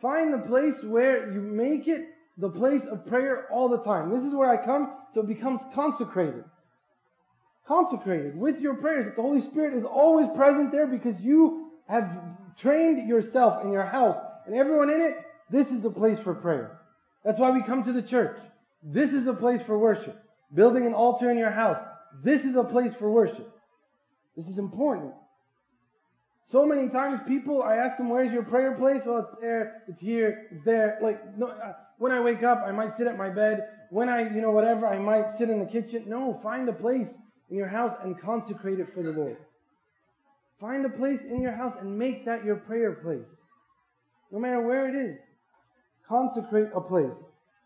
Find 0.02 0.34
the 0.34 0.40
place 0.40 0.76
where 0.84 1.32
you 1.32 1.42
make 1.42 1.88
it 1.88 2.08
the 2.38 2.50
place 2.50 2.86
of 2.86 3.06
prayer 3.06 3.48
all 3.52 3.70
the 3.70 3.80
time. 3.80 4.12
This 4.12 4.24
is 4.24 4.34
where 4.34 4.50
I 4.50 4.64
come, 4.64 4.94
so 5.14 5.22
it 5.22 5.28
becomes 5.28 5.62
consecrated. 5.74 6.44
Consecrated 7.68 8.38
with 8.38 8.60
your 8.60 8.76
prayers. 8.76 9.06
That 9.06 9.16
the 9.16 9.22
Holy 9.22 9.42
Spirit 9.42 9.78
is 9.78 9.86
always 9.86 10.28
present 10.36 10.72
there 10.72 10.88
because 10.88 11.22
you 11.22 11.72
have 11.88 12.10
trained 12.58 13.08
yourself 13.08 13.64
in 13.64 13.72
your 13.72 13.86
house 13.86 14.18
and 14.46 14.56
everyone 14.56 14.90
in 14.90 15.02
it. 15.02 15.16
This 15.50 15.72
is 15.72 15.82
the 15.82 15.90
place 15.90 16.20
for 16.20 16.34
prayer. 16.34 16.80
That's 17.24 17.40
why 17.40 17.52
we 17.52 17.64
come 17.64 17.84
to 17.84 17.94
the 17.94 18.02
church. 18.02 18.38
This 18.84 19.12
is 19.12 19.28
a 19.28 19.34
place 19.34 19.62
for 19.62 19.78
worship. 19.78 20.20
Building 20.54 20.86
an 20.86 20.94
altar 20.94 21.32
in 21.32 21.38
your 21.38 21.52
house. 21.52 21.84
This 22.24 22.44
is 22.44 22.56
a 22.56 22.64
place 22.64 22.94
for 22.94 23.10
worship. 23.10 23.52
This 24.36 24.48
is 24.48 24.58
important. 24.58 25.14
So 26.52 26.66
many 26.66 26.90
times 26.90 27.20
people, 27.28 27.64
I 27.64 27.78
ask 27.78 27.98
them, 27.98 28.10
where's 28.10 28.32
your 28.32 28.44
prayer 28.44 28.76
place? 28.76 29.02
Well, 29.06 29.18
it's 29.18 29.42
there, 29.42 29.82
it's 29.88 30.00
here, 30.00 30.48
it's 30.52 30.64
there. 30.64 31.00
Like, 31.02 31.38
no, 31.38 31.48
uh, 31.48 31.74
when 31.98 32.12
I 32.12 32.20
wake 32.20 32.44
up, 32.44 32.64
I 32.66 32.72
might 32.72 32.96
sit 32.96 33.08
at 33.08 33.18
my 33.18 33.30
bed. 33.30 33.68
When 33.90 34.10
I, 34.10 34.22
you 34.22 34.42
know, 34.42 34.52
whatever, 34.52 34.86
I 34.86 35.00
might 35.00 35.38
sit 35.38 35.50
in 35.50 35.60
the 35.60 35.66
kitchen. 35.66 36.04
No, 36.08 36.40
find 36.44 36.70
a 36.70 36.74
place 36.74 37.08
in 37.50 37.58
your 37.58 37.68
house 37.68 37.96
and 38.04 38.20
consecrate 38.20 38.80
it 38.80 38.94
for 38.94 39.02
the 39.02 39.12
Lord. 39.12 39.38
Find 40.60 40.86
a 40.86 40.90
place 40.90 41.22
in 41.22 41.42
your 41.42 41.52
house 41.52 41.74
and 41.80 41.98
make 41.98 42.26
that 42.26 42.46
your 42.46 42.58
prayer 42.58 42.94
place. 42.94 43.26
No 44.32 44.40
matter 44.40 44.62
where 44.62 44.88
it 44.88 44.96
is. 44.96 45.18
Consecrate 46.08 46.70
a 46.76 46.82
place. 46.82 47.14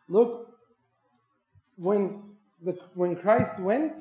Look, 0.08 0.48
when, 1.76 2.24
the, 2.64 2.78
when 2.94 3.16
Christ 3.16 3.60
went, 3.60 3.94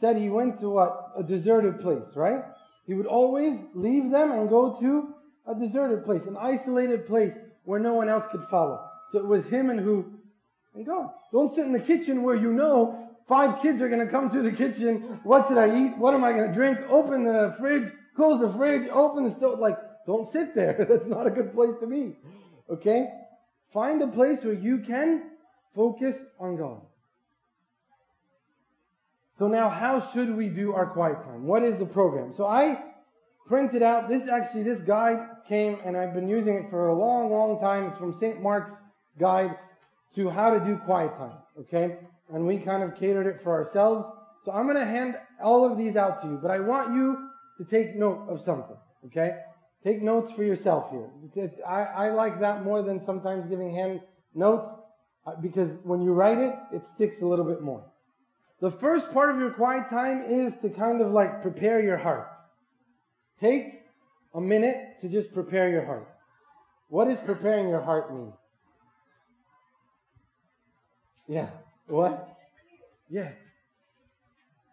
said 0.00 0.16
he 0.16 0.28
went 0.28 0.60
to 0.60 0.70
what? 0.70 1.12
A 1.18 1.22
deserted 1.22 1.80
place, 1.80 2.16
right? 2.16 2.42
He 2.86 2.94
would 2.94 3.06
always 3.06 3.58
leave 3.74 4.10
them 4.10 4.32
and 4.32 4.48
go 4.48 4.78
to 4.80 5.14
a 5.46 5.54
deserted 5.54 6.04
place, 6.04 6.22
an 6.26 6.36
isolated 6.36 7.06
place 7.06 7.32
where 7.64 7.80
no 7.80 7.94
one 7.94 8.08
else 8.08 8.24
could 8.30 8.44
follow. 8.50 8.80
So 9.12 9.18
it 9.18 9.26
was 9.26 9.44
him 9.44 9.70
and 9.70 9.80
who? 9.80 10.12
And 10.74 10.86
God. 10.86 11.10
Don't 11.32 11.54
sit 11.54 11.66
in 11.66 11.72
the 11.72 11.80
kitchen 11.80 12.22
where 12.22 12.34
you 12.34 12.52
know 12.52 13.10
five 13.28 13.60
kids 13.62 13.80
are 13.80 13.88
going 13.88 14.04
to 14.04 14.10
come 14.10 14.30
through 14.30 14.44
the 14.44 14.52
kitchen. 14.52 15.20
What 15.22 15.46
should 15.46 15.58
I 15.58 15.86
eat? 15.86 15.98
What 15.98 16.14
am 16.14 16.24
I 16.24 16.32
going 16.32 16.48
to 16.48 16.54
drink? 16.54 16.78
Open 16.88 17.24
the 17.24 17.54
fridge, 17.58 17.92
close 18.16 18.40
the 18.40 18.52
fridge, 18.52 18.88
open 18.90 19.24
the 19.24 19.30
stove. 19.30 19.58
Like, 19.58 19.76
don't 20.06 20.28
sit 20.30 20.54
there. 20.54 20.86
That's 20.90 21.06
not 21.06 21.26
a 21.26 21.30
good 21.30 21.54
place 21.54 21.74
to 21.80 21.86
be. 21.86 22.16
Okay? 22.68 23.08
Find 23.72 24.02
a 24.02 24.08
place 24.08 24.42
where 24.42 24.54
you 24.54 24.78
can 24.78 25.30
focus 25.74 26.16
on 26.38 26.56
God. 26.56 26.80
So 29.40 29.48
now 29.48 29.70
how 29.70 30.06
should 30.12 30.36
we 30.36 30.50
do 30.50 30.74
our 30.74 30.84
quiet 30.84 31.24
time? 31.24 31.46
What 31.46 31.62
is 31.62 31.78
the 31.78 31.86
program? 31.86 32.30
So 32.36 32.46
I 32.46 32.78
printed 33.48 33.82
out 33.82 34.06
this 34.06 34.28
actually 34.28 34.64
this 34.64 34.82
guide 34.82 35.18
came 35.48 35.78
and 35.82 35.96
I've 35.96 36.12
been 36.12 36.28
using 36.28 36.56
it 36.56 36.64
for 36.68 36.88
a 36.88 36.94
long 36.94 37.30
long 37.30 37.58
time. 37.58 37.84
It's 37.84 37.96
from 37.96 38.12
St. 38.12 38.42
Mark's 38.42 38.70
guide 39.18 39.56
to 40.14 40.28
how 40.28 40.52
to 40.52 40.62
do 40.62 40.76
quiet 40.76 41.16
time, 41.16 41.38
okay? 41.58 42.00
And 42.28 42.46
we 42.46 42.58
kind 42.58 42.82
of 42.82 43.00
catered 43.00 43.26
it 43.26 43.40
for 43.42 43.52
ourselves. 43.52 44.04
So 44.44 44.52
I'm 44.52 44.66
going 44.66 44.76
to 44.76 44.84
hand 44.84 45.14
all 45.42 45.64
of 45.64 45.78
these 45.78 45.96
out 45.96 46.20
to 46.20 46.28
you, 46.28 46.38
but 46.42 46.50
I 46.50 46.60
want 46.60 46.92
you 46.92 47.30
to 47.56 47.64
take 47.64 47.96
note 47.96 48.26
of 48.28 48.42
something, 48.42 48.76
okay? 49.06 49.38
Take 49.82 50.02
notes 50.02 50.30
for 50.32 50.44
yourself 50.44 50.90
here. 50.90 51.08
It, 51.34 51.58
I, 51.66 51.84
I 51.84 52.10
like 52.10 52.40
that 52.40 52.62
more 52.62 52.82
than 52.82 53.00
sometimes 53.00 53.48
giving 53.48 53.74
hand 53.74 54.02
notes 54.34 54.68
uh, 55.26 55.36
because 55.40 55.78
when 55.82 56.02
you 56.02 56.12
write 56.12 56.36
it, 56.36 56.54
it 56.74 56.84
sticks 56.84 57.22
a 57.22 57.24
little 57.24 57.46
bit 57.46 57.62
more. 57.62 57.89
The 58.60 58.70
first 58.70 59.10
part 59.12 59.30
of 59.30 59.38
your 59.38 59.52
quiet 59.52 59.88
time 59.88 60.24
is 60.28 60.54
to 60.56 60.68
kind 60.68 61.00
of 61.00 61.12
like 61.12 61.42
prepare 61.42 61.80
your 61.80 61.96
heart. 61.96 62.28
Take 63.40 63.82
a 64.34 64.40
minute 64.40 65.00
to 65.00 65.08
just 65.08 65.32
prepare 65.32 65.70
your 65.70 65.84
heart. 65.84 66.08
What 66.88 67.08
does 67.08 67.18
preparing 67.24 67.68
your 67.68 67.80
heart 67.80 68.14
mean? 68.14 68.32
Yeah. 71.26 71.48
What? 71.86 72.36
Yeah. 73.08 73.30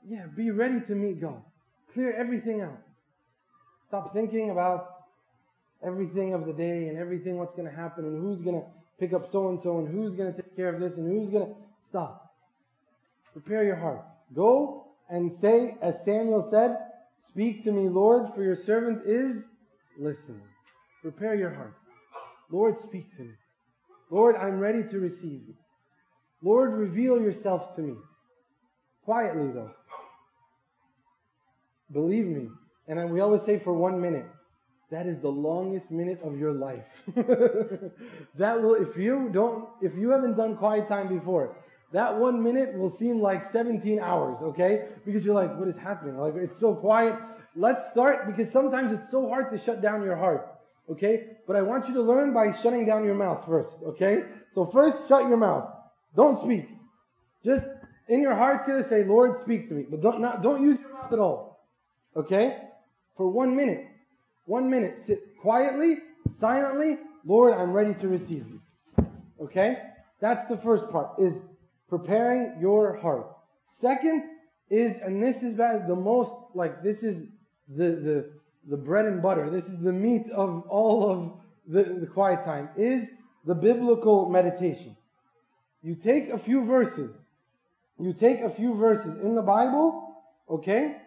Yeah, 0.06 0.26
be 0.36 0.52
ready 0.52 0.82
to 0.82 0.96
meet 0.96 1.22
God. 1.22 1.42
Clear 1.94 2.14
everything 2.14 2.62
out. 2.62 2.80
Stop 3.88 4.14
thinking 4.14 4.50
about 4.50 4.88
everything 5.86 6.34
of 6.34 6.46
the 6.46 6.54
day 6.54 6.88
and 6.88 6.98
everything 6.98 7.38
what's 7.38 7.56
going 7.56 7.70
to 7.70 7.76
happen 7.76 8.06
and 8.06 8.22
who's 8.22 8.42
going 8.42 8.60
to 8.60 8.68
pick 9.00 9.14
up 9.14 9.32
so 9.32 9.50
and 9.50 9.62
so 9.62 9.80
and 9.80 9.88
who's 9.88 10.16
going 10.16 10.34
to 10.34 10.42
take 10.42 10.56
care 10.56 10.74
of 10.74 10.82
this 10.82 10.98
and 10.98 11.08
who's 11.08 11.30
going 11.30 11.46
to 11.46 11.56
stop. 11.88 12.27
Prepare 13.44 13.66
your 13.66 13.76
heart. 13.76 14.04
Go 14.34 14.88
and 15.12 15.32
say, 15.32 15.78
as 15.84 16.04
Samuel 16.04 16.48
said, 16.50 16.76
Speak 17.28 17.64
to 17.66 17.72
me, 17.72 17.88
Lord, 17.88 18.34
for 18.34 18.42
your 18.42 18.56
servant 18.56 19.04
is 19.06 19.44
listening. 20.00 20.42
Prepare 21.04 21.36
your 21.36 21.54
heart. 21.54 21.76
Lord, 22.50 22.80
speak 22.80 23.16
to 23.18 23.22
me. 23.22 23.34
Lord, 24.10 24.36
I'm 24.38 24.60
ready 24.60 24.82
to 24.90 25.00
receive 25.00 25.42
you. 25.48 25.54
Lord, 26.42 26.74
reveal 26.74 27.22
yourself 27.22 27.76
to 27.76 27.82
me. 27.84 27.94
Quietly, 29.06 29.52
though. 29.54 29.72
Believe 31.92 32.26
me. 32.26 32.48
And 32.88 33.12
we 33.12 33.20
always 33.20 33.44
say 33.44 33.60
for 33.60 33.74
one 33.74 34.02
minute, 34.02 34.26
that 34.90 35.06
is 35.06 35.20
the 35.20 35.30
longest 35.30 35.92
minute 35.92 36.22
of 36.24 36.40
your 36.40 36.54
life. 36.54 36.86
that 37.16 38.64
will, 38.64 38.74
if 38.76 38.98
you 38.98 39.30
don't, 39.32 39.70
if 39.80 39.96
you 39.96 40.10
haven't 40.10 40.38
done 40.38 40.58
quiet 40.58 40.88
time 40.88 41.08
before, 41.08 41.56
that 41.94 42.18
one 42.18 42.44
minute 42.44 42.78
will 42.78 42.90
seem 42.90 43.20
like 43.20 43.52
17 43.52 44.00
hours, 44.00 44.38
okay? 44.42 44.90
Because 45.06 45.24
you're 45.24 45.36
like, 45.36 45.58
what 45.58 45.68
is 45.68 45.78
happening? 45.78 46.18
Like, 46.18 46.36
it's 46.36 46.60
so 46.60 46.76
quiet. 46.76 47.16
Let's 47.56 47.90
start 47.90 48.28
because 48.28 48.52
sometimes 48.52 48.92
it's 48.92 49.10
so 49.10 49.28
hard 49.30 49.52
to 49.52 49.58
shut 49.58 49.82
down 49.82 50.04
your 50.04 50.18
heart, 50.18 50.48
okay? 50.92 51.38
But 51.48 51.56
I 51.56 51.62
want 51.62 51.88
you 51.88 51.94
to 51.96 52.02
learn 52.02 52.34
by 52.34 52.54
shutting 52.62 52.86
down 52.86 53.06
your 53.06 53.16
mouth 53.16 53.46
first, 53.46 53.74
okay? 53.86 54.24
So, 54.54 54.66
first, 54.66 55.08
shut 55.08 55.28
your 55.28 55.38
mouth. 55.38 55.70
Don't 56.16 56.38
speak. 56.42 56.68
Just 57.46 57.68
in 58.10 58.22
your 58.22 58.36
heart, 58.36 58.66
say, 58.90 59.04
Lord, 59.04 59.40
speak 59.40 59.70
to 59.70 59.76
me. 59.76 59.86
But 59.90 60.02
don't, 60.02 60.20
not, 60.20 60.42
don't 60.42 60.62
use 60.62 60.78
your 60.80 60.94
mouth 60.94 61.14
at 61.14 61.20
all, 61.20 61.66
okay? 62.16 62.58
For 63.16 63.30
one 63.30 63.56
minute. 63.56 63.86
One 64.46 64.70
minute. 64.70 65.00
Sit 65.06 65.38
quietly, 65.42 65.98
silently. 66.40 66.98
Lord, 67.26 67.54
I'm 67.54 67.72
ready 67.72 67.94
to 67.96 68.08
receive 68.08 68.46
you. 68.48 68.62
Okay? 69.42 69.78
That's 70.22 70.48
the 70.50 70.58
first 70.58 70.90
part, 70.90 71.20
is 71.20 71.34
preparing 71.90 72.58
your 72.60 72.98
heart. 72.98 73.28
Second 73.80 74.24
is, 74.70 74.96
and 75.04 75.24
this 75.24 75.44
is 75.44 75.56
the 75.58 75.96
most, 75.96 76.32
like, 76.54 76.84
this 76.84 77.04
is 77.04 77.28
the, 77.70 77.86
the, 77.86 78.30
the 78.70 78.78
bread 78.78 79.06
and 79.06 79.22
butter, 79.22 79.50
this 79.50 79.66
is 79.66 79.80
the 79.82 79.92
meat 79.92 80.26
of 80.34 80.64
all 80.68 81.10
of 81.10 81.34
the, 81.68 82.00
the 82.00 82.08
quiet 82.08 82.44
time, 82.44 82.70
is 82.76 83.08
the 83.46 83.56
biblical 83.56 84.30
meditation. 84.30 84.96
You 85.82 85.96
take 85.96 86.30
a 86.30 86.38
few 86.38 86.66
verses, 86.66 87.12
you 88.00 88.14
take 88.14 88.42
a 88.42 88.50
few 88.50 88.76
verses 88.76 89.18
in 89.22 89.36
the 89.36 89.42
Bible, 89.42 90.16
okay? 90.50 90.98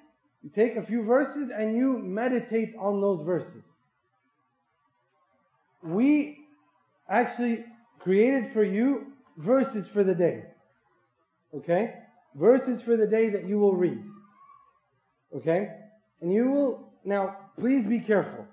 You 0.42 0.50
take 0.50 0.76
a 0.76 0.82
few 0.82 1.02
verses 1.04 1.50
and 1.54 1.76
you 1.76 1.98
meditate 1.98 2.74
on 2.78 3.00
those 3.00 3.24
verses. 3.24 3.62
We 5.82 6.38
actually 7.08 7.64
created 7.98 8.52
for 8.52 8.64
you 8.64 9.12
verses 9.36 9.88
for 9.88 10.02
the 10.02 10.14
day. 10.14 10.44
Okay? 11.54 11.94
Verses 12.34 12.80
for 12.82 12.96
the 12.96 13.06
day 13.06 13.30
that 13.30 13.46
you 13.46 13.58
will 13.58 13.74
read. 13.74 13.98
Okay? 15.36 15.68
And 16.20 16.32
you 16.32 16.50
will, 16.50 16.92
now, 17.04 17.36
please 17.58 17.86
be 17.86 18.00
careful. 18.00 18.46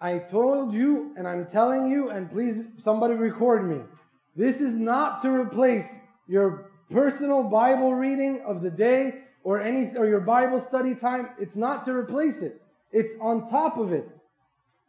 I 0.00 0.18
told 0.18 0.74
you, 0.74 1.14
and 1.16 1.26
I'm 1.26 1.46
telling 1.46 1.90
you, 1.90 2.10
and 2.10 2.30
please 2.30 2.62
somebody 2.82 3.14
record 3.14 3.68
me. 3.68 3.80
This 4.36 4.56
is 4.56 4.76
not 4.76 5.22
to 5.22 5.30
replace 5.30 5.86
your 6.26 6.70
personal 6.90 7.44
Bible 7.44 7.94
reading 7.94 8.42
of 8.46 8.62
the 8.62 8.70
day 8.70 9.22
or 9.42 9.60
any 9.60 9.96
or 9.96 10.06
your 10.06 10.20
Bible 10.20 10.60
study 10.60 10.94
time. 10.94 11.30
It's 11.38 11.56
not 11.56 11.84
to 11.86 11.92
replace 11.92 12.38
it. 12.38 12.60
It's 12.92 13.12
on 13.20 13.48
top 13.50 13.78
of 13.78 13.92
it. 13.92 14.08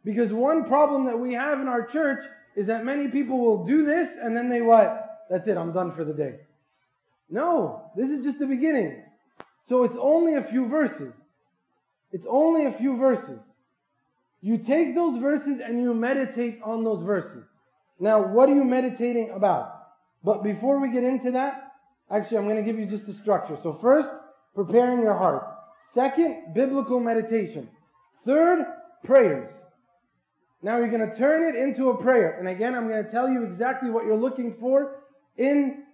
Because 0.04 0.32
one 0.32 0.64
problem 0.64 1.06
that 1.06 1.18
we 1.18 1.34
have 1.34 1.60
in 1.60 1.68
our 1.68 1.84
church 1.84 2.24
is 2.54 2.66
that 2.68 2.84
many 2.84 3.08
people 3.08 3.38
will 3.38 3.64
do 3.64 3.84
this 3.84 4.10
and 4.20 4.36
then 4.36 4.48
they 4.48 4.62
what? 4.62 5.24
That's 5.28 5.48
it, 5.48 5.56
I'm 5.56 5.72
done 5.72 5.94
for 5.94 6.04
the 6.04 6.14
day. 6.14 6.36
No, 7.28 7.90
this 7.96 8.10
is 8.10 8.24
just 8.24 8.38
the 8.38 8.46
beginning. 8.46 9.02
So 9.68 9.84
it's 9.84 9.96
only 10.00 10.34
a 10.34 10.42
few 10.42 10.68
verses. 10.68 11.12
It's 12.12 12.26
only 12.28 12.66
a 12.66 12.72
few 12.72 12.96
verses. 12.96 13.40
You 14.40 14.58
take 14.58 14.94
those 14.94 15.20
verses 15.20 15.60
and 15.64 15.80
you 15.80 15.92
meditate 15.92 16.60
on 16.62 16.84
those 16.84 17.02
verses. 17.02 17.44
Now, 17.98 18.26
what 18.26 18.48
are 18.48 18.54
you 18.54 18.64
meditating 18.64 19.30
about? 19.30 19.72
But 20.22 20.44
before 20.44 20.80
we 20.80 20.92
get 20.92 21.02
into 21.02 21.32
that, 21.32 21.72
actually, 22.10 22.38
I'm 22.38 22.44
going 22.44 22.56
to 22.56 22.62
give 22.62 22.78
you 22.78 22.86
just 22.86 23.06
the 23.06 23.12
structure. 23.12 23.58
So, 23.62 23.78
first, 23.80 24.08
preparing 24.54 25.02
your 25.02 25.16
heart. 25.16 25.44
Second, 25.94 26.54
biblical 26.54 27.00
meditation. 27.00 27.68
Third, 28.24 28.66
prayers. 29.04 29.52
Now 30.62 30.78
you're 30.78 30.90
going 30.90 31.08
to 31.08 31.16
turn 31.16 31.54
it 31.54 31.58
into 31.58 31.90
a 31.90 32.02
prayer. 32.02 32.38
And 32.38 32.48
again, 32.48 32.74
I'm 32.74 32.88
going 32.88 33.04
to 33.04 33.10
tell 33.10 33.28
you 33.28 33.44
exactly 33.44 33.90
what 33.90 34.04
you're 34.04 34.16
looking 34.16 34.56
for 34.58 34.96
in, 35.36 35.84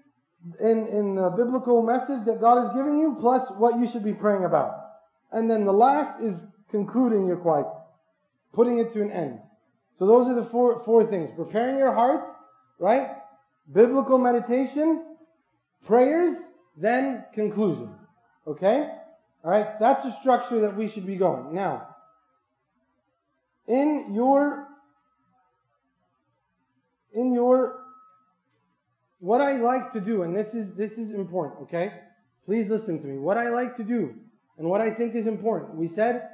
in, 0.60 0.88
in 0.88 1.14
the 1.14 1.30
biblical 1.30 1.82
message 1.82 2.24
that 2.26 2.40
God 2.40 2.64
is 2.64 2.70
giving 2.74 2.98
you, 2.98 3.16
plus 3.20 3.42
what 3.56 3.78
you 3.78 3.88
should 3.88 4.04
be 4.04 4.12
praying 4.12 4.44
about. 4.44 4.74
And 5.30 5.50
then 5.50 5.64
the 5.64 5.72
last 5.72 6.20
is 6.22 6.44
concluding 6.70 7.26
your 7.26 7.36
quiet, 7.36 7.66
putting 8.52 8.78
it 8.78 8.92
to 8.94 9.02
an 9.02 9.10
end. 9.10 9.38
So 9.98 10.06
those 10.06 10.26
are 10.28 10.34
the 10.34 10.46
four, 10.46 10.82
four 10.84 11.06
things. 11.06 11.30
Preparing 11.36 11.78
your 11.78 11.92
heart, 11.92 12.24
right? 12.78 13.08
Biblical 13.72 14.18
meditation, 14.18 15.04
prayers, 15.86 16.36
then 16.76 17.24
conclusion. 17.34 17.94
Okay? 18.46 18.88
All 19.44 19.50
right? 19.50 19.78
That's 19.78 20.04
the 20.04 20.12
structure 20.12 20.60
that 20.62 20.76
we 20.76 20.88
should 20.88 21.06
be 21.06 21.16
going. 21.16 21.54
Now, 21.54 21.88
in 23.68 24.12
your 24.12 24.66
in 27.14 27.32
your 27.32 27.81
what 29.22 29.40
I 29.40 29.56
like 29.56 29.92
to 29.92 30.00
do, 30.00 30.22
and 30.22 30.34
this 30.34 30.52
is 30.52 30.74
this 30.74 30.92
is 30.92 31.12
important, 31.12 31.62
okay? 31.62 31.92
Please 32.44 32.68
listen 32.68 33.00
to 33.00 33.06
me. 33.06 33.18
What 33.18 33.38
I 33.38 33.50
like 33.50 33.76
to 33.76 33.84
do 33.84 34.14
and 34.58 34.68
what 34.68 34.80
I 34.80 34.90
think 34.90 35.14
is 35.14 35.28
important. 35.28 35.76
We 35.76 35.86
said 35.86 36.28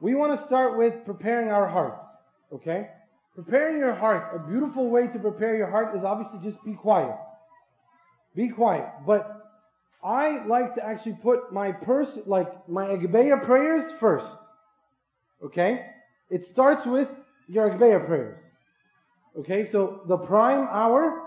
we 0.00 0.14
want 0.14 0.40
to 0.40 0.46
start 0.46 0.78
with 0.78 1.04
preparing 1.04 1.50
our 1.50 1.68
hearts, 1.68 2.02
okay? 2.50 2.88
Preparing 3.34 3.76
your 3.78 3.94
heart, 3.94 4.34
a 4.34 4.50
beautiful 4.50 4.88
way 4.88 5.08
to 5.08 5.18
prepare 5.18 5.56
your 5.56 5.70
heart 5.70 5.94
is 5.94 6.04
obviously 6.04 6.38
just 6.42 6.62
be 6.64 6.72
quiet. 6.72 7.16
Be 8.34 8.48
quiet. 8.48 8.88
But 9.06 9.42
I 10.02 10.44
like 10.46 10.74
to 10.76 10.84
actually 10.84 11.18
put 11.22 11.52
my 11.52 11.70
purse, 11.70 12.18
like 12.24 12.66
my 12.66 12.86
Agbeya 12.86 13.44
prayers 13.44 13.84
first. 14.00 14.26
Okay? 15.44 15.84
It 16.30 16.48
starts 16.48 16.86
with 16.86 17.08
your 17.46 17.70
Agbeya 17.70 18.06
prayers. 18.06 18.38
Okay, 19.38 19.70
so 19.70 20.02
the 20.08 20.16
prime 20.16 20.66
hour, 20.70 21.26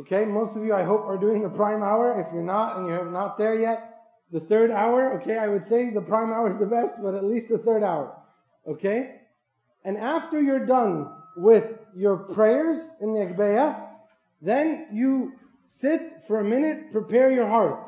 okay, 0.00 0.24
most 0.24 0.56
of 0.56 0.64
you 0.64 0.74
I 0.74 0.84
hope 0.84 1.06
are 1.06 1.16
doing 1.16 1.42
the 1.42 1.48
prime 1.48 1.82
hour. 1.82 2.20
If 2.20 2.32
you're 2.32 2.42
not 2.42 2.78
and 2.78 2.86
you're 2.86 3.10
not 3.10 3.38
there 3.38 3.58
yet, 3.58 3.94
the 4.32 4.40
third 4.40 4.70
hour, 4.70 5.20
okay, 5.20 5.38
I 5.38 5.48
would 5.48 5.64
say 5.64 5.90
the 5.90 6.00
prime 6.00 6.32
hour 6.32 6.50
is 6.50 6.58
the 6.58 6.66
best, 6.66 6.94
but 7.02 7.14
at 7.14 7.24
least 7.24 7.48
the 7.48 7.58
third 7.58 7.82
hour. 7.82 8.16
Okay? 8.66 9.20
And 9.84 9.96
after 9.96 10.40
you're 10.40 10.66
done 10.66 11.12
with 11.36 11.64
your 11.94 12.16
prayers 12.16 12.78
in 13.00 13.12
the 13.12 13.20
Agbeya, 13.20 13.86
then 14.40 14.88
you 14.92 15.34
sit 15.68 16.00
for 16.26 16.40
a 16.40 16.44
minute, 16.44 16.90
prepare 16.90 17.30
your 17.30 17.46
heart. 17.46 17.78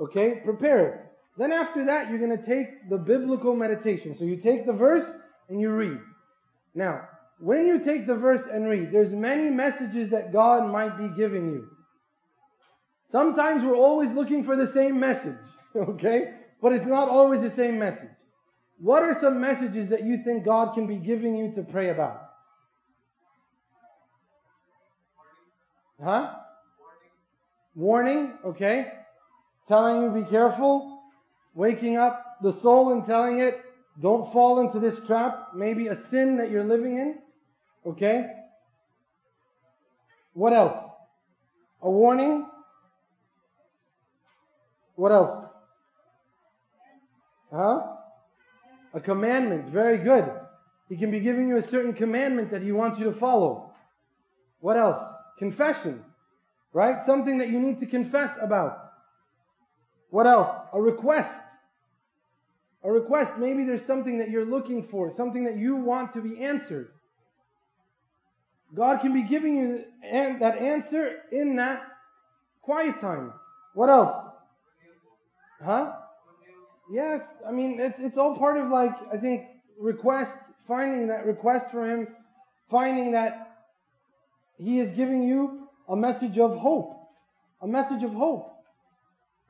Okay? 0.00 0.40
Prepare 0.44 0.86
it. 0.86 1.00
Then 1.36 1.52
after 1.52 1.84
that, 1.86 2.10
you're 2.10 2.18
going 2.18 2.36
to 2.36 2.46
take 2.46 2.88
the 2.88 2.98
biblical 2.98 3.54
meditation. 3.54 4.14
So 4.14 4.24
you 4.24 4.36
take 4.36 4.66
the 4.66 4.72
verse 4.72 5.04
and 5.48 5.60
you 5.60 5.70
read. 5.70 5.98
Now, 6.74 7.08
when 7.38 7.66
you 7.66 7.82
take 7.82 8.06
the 8.06 8.14
verse 8.14 8.42
and 8.50 8.68
read, 8.68 8.92
there's 8.92 9.12
many 9.12 9.50
messages 9.50 10.10
that 10.10 10.32
God 10.32 10.70
might 10.70 10.96
be 10.96 11.08
giving 11.08 11.50
you. 11.50 11.68
Sometimes 13.10 13.64
we're 13.64 13.76
always 13.76 14.10
looking 14.12 14.44
for 14.44 14.56
the 14.56 14.66
same 14.66 14.98
message, 14.98 15.38
okay? 15.76 16.34
But 16.62 16.72
it's 16.72 16.86
not 16.86 17.08
always 17.08 17.42
the 17.42 17.50
same 17.50 17.78
message. 17.78 18.10
What 18.78 19.02
are 19.02 19.18
some 19.20 19.40
messages 19.40 19.90
that 19.90 20.04
you 20.04 20.22
think 20.24 20.44
God 20.44 20.74
can 20.74 20.86
be 20.86 20.96
giving 20.96 21.36
you 21.36 21.52
to 21.54 21.62
pray 21.62 21.90
about? 21.90 22.20
Huh? 26.02 26.34
Warning, 27.74 28.34
okay? 28.44 28.92
Telling 29.68 30.02
you 30.02 30.24
be 30.24 30.28
careful. 30.28 31.02
Waking 31.54 31.96
up 31.96 32.38
the 32.42 32.52
soul 32.52 32.92
and 32.92 33.04
telling 33.04 33.38
it, 33.38 33.60
don't 34.00 34.32
fall 34.32 34.60
into 34.60 34.80
this 34.80 34.98
trap. 35.06 35.50
Maybe 35.54 35.88
a 35.88 35.96
sin 35.96 36.36
that 36.38 36.50
you're 36.50 36.64
living 36.64 36.96
in. 36.96 37.18
Okay? 37.86 38.26
What 40.32 40.52
else? 40.52 40.78
A 41.80 41.90
warning? 41.90 42.46
What 44.96 45.12
else? 45.12 45.46
Huh? 47.52 47.82
A 48.94 49.00
commandment. 49.00 49.66
Very 49.66 49.98
good. 49.98 50.30
He 50.88 50.96
can 50.96 51.10
be 51.10 51.20
giving 51.20 51.48
you 51.48 51.56
a 51.56 51.62
certain 51.62 51.92
commandment 51.92 52.50
that 52.50 52.62
he 52.62 52.72
wants 52.72 52.98
you 52.98 53.04
to 53.04 53.12
follow. 53.12 53.72
What 54.60 54.76
else? 54.76 55.02
Confession. 55.38 56.04
Right? 56.72 56.96
Something 57.06 57.38
that 57.38 57.48
you 57.48 57.60
need 57.60 57.78
to 57.80 57.86
confess 57.86 58.36
about. 58.40 58.92
What 60.10 60.26
else? 60.26 60.48
A 60.72 60.80
request. 60.80 61.32
A 62.84 62.90
request. 62.90 63.38
Maybe 63.38 63.64
there's 63.64 63.84
something 63.86 64.18
that 64.18 64.30
you're 64.30 64.44
looking 64.44 64.82
for, 64.82 65.10
something 65.16 65.44
that 65.44 65.56
you 65.56 65.76
want 65.76 66.12
to 66.12 66.20
be 66.20 66.42
answered. 66.44 66.90
God 68.74 69.00
can 69.00 69.14
be 69.14 69.22
giving 69.22 69.56
you 69.56 69.84
that 70.40 70.58
answer 70.58 71.22
in 71.32 71.56
that 71.56 71.82
quiet 72.60 73.00
time. 73.00 73.32
What 73.74 73.88
else? 73.88 74.14
Huh? 75.64 75.92
Yeah, 76.92 77.16
it's, 77.16 77.28
I 77.48 77.52
mean, 77.52 77.80
it's, 77.80 77.98
it's 77.98 78.18
all 78.18 78.36
part 78.36 78.58
of 78.58 78.68
like, 78.68 78.92
I 79.12 79.16
think, 79.16 79.46
request, 79.78 80.32
finding 80.68 81.08
that 81.08 81.24
request 81.24 81.70
for 81.70 81.88
Him, 81.88 82.08
finding 82.70 83.12
that 83.12 83.56
He 84.58 84.80
is 84.80 84.94
giving 84.94 85.22
you 85.22 85.68
a 85.88 85.96
message 85.96 86.38
of 86.38 86.56
hope. 86.56 87.00
A 87.62 87.66
message 87.66 88.02
of 88.02 88.12
hope. 88.12 88.53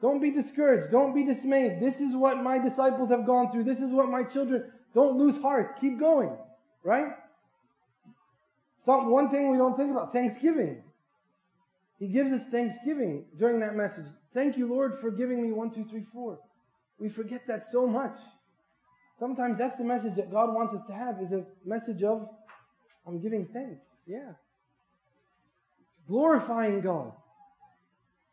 Don't 0.00 0.20
be 0.20 0.30
discouraged. 0.30 0.90
Don't 0.90 1.14
be 1.14 1.24
dismayed. 1.24 1.80
This 1.80 2.00
is 2.00 2.14
what 2.14 2.42
my 2.42 2.58
disciples 2.58 3.10
have 3.10 3.26
gone 3.26 3.50
through. 3.52 3.64
This 3.64 3.80
is 3.80 3.90
what 3.90 4.08
my 4.08 4.22
children. 4.24 4.70
Don't 4.94 5.16
lose 5.16 5.40
heart. 5.40 5.80
Keep 5.80 5.98
going. 5.98 6.36
Right? 6.82 7.12
Some, 8.84 9.10
one 9.10 9.30
thing 9.30 9.50
we 9.50 9.56
don't 9.56 9.76
think 9.76 9.90
about 9.90 10.12
Thanksgiving. 10.12 10.82
He 11.98 12.08
gives 12.08 12.32
us 12.32 12.42
thanksgiving 12.50 13.24
during 13.38 13.60
that 13.60 13.74
message. 13.76 14.06
Thank 14.34 14.58
you, 14.58 14.66
Lord, 14.66 14.98
for 15.00 15.10
giving 15.10 15.40
me 15.40 15.52
one, 15.52 15.70
two, 15.70 15.84
three, 15.84 16.04
four. 16.12 16.38
We 16.98 17.08
forget 17.08 17.46
that 17.46 17.70
so 17.70 17.86
much. 17.86 18.16
Sometimes 19.18 19.58
that's 19.58 19.78
the 19.78 19.84
message 19.84 20.16
that 20.16 20.30
God 20.30 20.54
wants 20.54 20.74
us 20.74 20.82
to 20.88 20.92
have 20.92 21.20
is 21.22 21.32
a 21.32 21.44
message 21.64 22.02
of 22.02 22.28
I'm 23.06 23.20
giving 23.20 23.46
thanks. 23.46 23.80
Yeah. 24.06 24.32
Glorifying 26.08 26.80
God. 26.80 27.12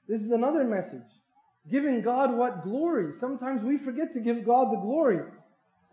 This 0.08 0.22
is 0.22 0.32
another 0.32 0.64
message. 0.64 1.08
Giving 1.70 2.02
God 2.02 2.34
what 2.34 2.64
glory. 2.64 3.14
Sometimes 3.20 3.64
we 3.64 3.78
forget 3.78 4.14
to 4.14 4.20
give 4.20 4.46
God 4.46 4.72
the 4.72 4.80
glory. 4.80 5.20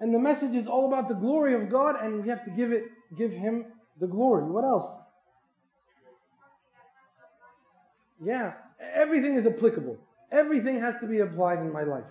And 0.01 0.15
the 0.15 0.19
message 0.19 0.55
is 0.55 0.67
all 0.67 0.87
about 0.87 1.09
the 1.09 1.15
glory 1.15 1.55
of 1.55 1.71
God, 1.71 1.97
and 2.03 2.23
we 2.23 2.29
have 2.29 2.45
to 2.45 2.51
give 2.51 2.73
it, 2.73 2.85
give 3.17 3.31
Him 3.31 3.67
the 4.01 4.07
glory. 4.07 4.45
What 4.45 4.65
else? 4.65 4.89
Yeah, 8.25 8.53
everything 8.95 9.37
is 9.37 9.47
applicable. 9.47 9.99
Everything 10.33 10.81
has 10.81 10.95
to 11.01 11.07
be 11.07 11.21
applied 11.21 11.59
in 11.59 11.73
my 11.73 11.83
life. 11.83 12.05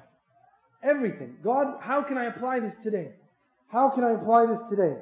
Everything. 0.84 1.38
God, 1.44 1.80
how 1.82 2.02
can 2.04 2.18
I 2.18 2.26
apply 2.26 2.60
this 2.60 2.76
today? 2.84 3.12
How 3.70 3.90
can 3.90 4.04
I 4.04 4.12
apply 4.12 4.46
this 4.46 4.62
today? 4.70 4.98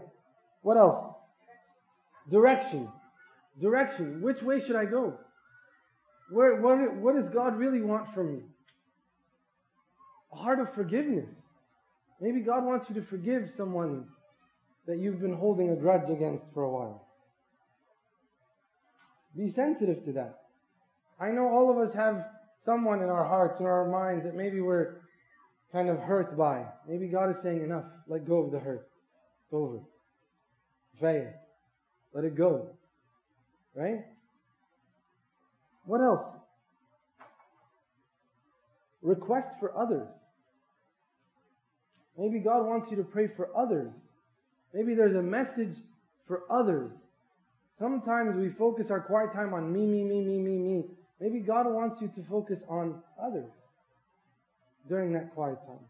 What 0.62 0.78
else? 0.78 1.14
Direction. 2.30 2.90
Direction. 3.62 4.22
Which 4.22 4.42
way 4.42 4.60
should 4.66 4.76
I 4.76 4.86
go? 4.86 5.20
Where, 6.30 6.62
what, 6.62 6.96
what 6.96 7.16
does 7.16 7.30
God 7.30 7.58
really 7.58 7.82
want 7.82 8.14
from 8.14 8.32
you? 8.32 8.44
A 10.34 10.36
heart 10.36 10.60
of 10.60 10.74
forgiveness. 10.74 11.30
Maybe 12.20 12.42
God 12.42 12.64
wants 12.64 12.90
you 12.90 12.96
to 12.96 13.04
forgive 13.04 13.52
someone 13.56 14.06
that 14.88 15.00
you've 15.00 15.20
been 15.20 15.36
holding 15.36 15.70
a 15.70 15.76
grudge 15.76 16.10
against 16.10 16.46
for 16.54 16.64
a 16.64 16.70
while. 16.70 17.08
Be 19.36 19.50
sensitive 19.50 20.04
to 20.06 20.14
that. 20.14 20.40
I 21.20 21.32
know 21.32 21.48
all 21.48 21.72
of 21.72 21.78
us 21.78 21.94
have 21.96 22.26
someone 22.66 23.02
in 23.02 23.10
our 23.10 23.26
hearts 23.26 23.60
or 23.60 23.72
our 23.72 23.90
minds 23.90 24.26
that 24.26 24.36
maybe 24.36 24.62
we're 24.62 25.02
kind 25.72 25.90
of 25.90 26.00
hurt 26.00 26.38
by. 26.38 26.66
Maybe 26.88 27.08
God 27.08 27.30
is 27.30 27.42
saying, 27.44 27.62
enough, 27.62 27.86
let 28.08 28.26
go 28.26 28.40
of 28.40 28.52
the 28.52 28.60
hurt. 28.60 28.88
It's 29.46 29.54
over. 29.54 29.80
Fail. 31.00 31.32
Let 32.14 32.24
it 32.24 32.36
go. 32.36 32.70
Right? 33.76 34.06
What 35.86 36.02
else? 36.02 36.26
Request 39.02 39.50
for 39.60 39.78
others. 39.78 40.08
Maybe 42.18 42.40
God 42.40 42.66
wants 42.66 42.90
you 42.90 42.98
to 42.98 43.04
pray 43.04 43.28
for 43.28 43.50
others. 43.56 43.92
Maybe 44.74 44.96
there's 44.96 45.16
a 45.16 45.22
message 45.22 45.76
for 46.28 46.44
others. 46.50 46.92
Sometimes 47.78 48.36
we 48.36 48.50
focus 48.50 48.90
our 48.90 49.02
quiet 49.02 49.34
time 49.34 49.54
on 49.54 49.72
me, 49.72 49.86
me, 49.86 50.04
me, 50.04 50.22
me, 50.22 50.40
me, 50.40 50.58
me. 50.58 50.84
Maybe 51.20 51.40
God 51.40 51.66
wants 51.68 52.02
you 52.02 52.08
to 52.16 52.24
focus 52.30 52.62
on 52.68 53.02
others 53.22 53.52
during 54.88 55.14
that 55.14 55.34
quiet 55.34 55.58
time. 55.68 55.86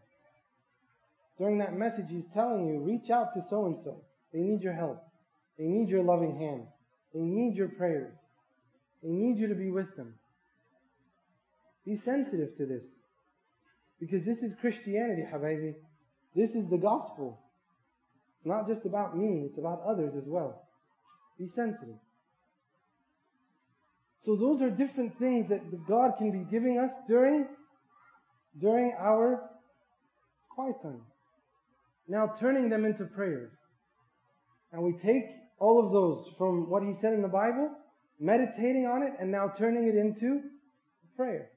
During 1.38 1.58
that 1.58 1.76
message, 1.76 2.06
He's 2.08 2.24
telling 2.32 2.66
you, 2.66 2.80
reach 2.80 3.10
out 3.10 3.34
to 3.34 3.44
so 3.48 3.66
and 3.66 3.76
so. 3.84 4.02
They 4.32 4.40
need 4.40 4.62
your 4.62 4.72
help. 4.72 5.02
They 5.58 5.66
need 5.66 5.88
your 5.88 6.02
loving 6.02 6.38
hand. 6.38 6.62
They 7.14 7.20
need 7.20 7.56
your 7.56 7.68
prayers. 7.68 8.12
They 9.06 9.12
need 9.12 9.38
you 9.38 9.46
to 9.46 9.54
be 9.54 9.70
with 9.70 9.94
them. 9.96 10.14
Be 11.84 11.96
sensitive 11.96 12.56
to 12.56 12.66
this. 12.66 12.82
Because 14.00 14.24
this 14.24 14.38
is 14.38 14.52
Christianity, 14.60 15.22
Habibi. 15.32 15.74
This 16.34 16.56
is 16.56 16.68
the 16.68 16.76
gospel. 16.76 17.38
It's 18.36 18.46
not 18.46 18.66
just 18.66 18.84
about 18.84 19.16
me, 19.16 19.44
it's 19.48 19.58
about 19.58 19.82
others 19.86 20.16
as 20.16 20.24
well. 20.26 20.60
Be 21.38 21.46
sensitive. 21.54 21.94
So 24.24 24.34
those 24.34 24.60
are 24.60 24.70
different 24.70 25.16
things 25.20 25.48
that 25.50 25.60
God 25.86 26.14
can 26.18 26.32
be 26.32 26.44
giving 26.50 26.80
us 26.80 26.90
during, 27.06 27.46
during 28.60 28.92
our 28.98 29.48
quiet 30.50 30.82
time. 30.82 31.02
Now 32.08 32.34
turning 32.40 32.70
them 32.70 32.84
into 32.84 33.04
prayers. 33.04 33.52
And 34.72 34.82
we 34.82 34.94
take 34.94 35.26
all 35.60 35.86
of 35.86 35.92
those 35.92 36.34
from 36.36 36.68
what 36.68 36.82
he 36.82 36.94
said 37.00 37.12
in 37.12 37.22
the 37.22 37.28
Bible, 37.28 37.70
meditating 38.18 38.86
on 38.86 39.02
it, 39.02 39.12
and 39.18 39.30
now 39.30 39.52
turning 39.56 39.86
it 39.88 39.94
into 39.96 40.42
prayer. 41.16 41.50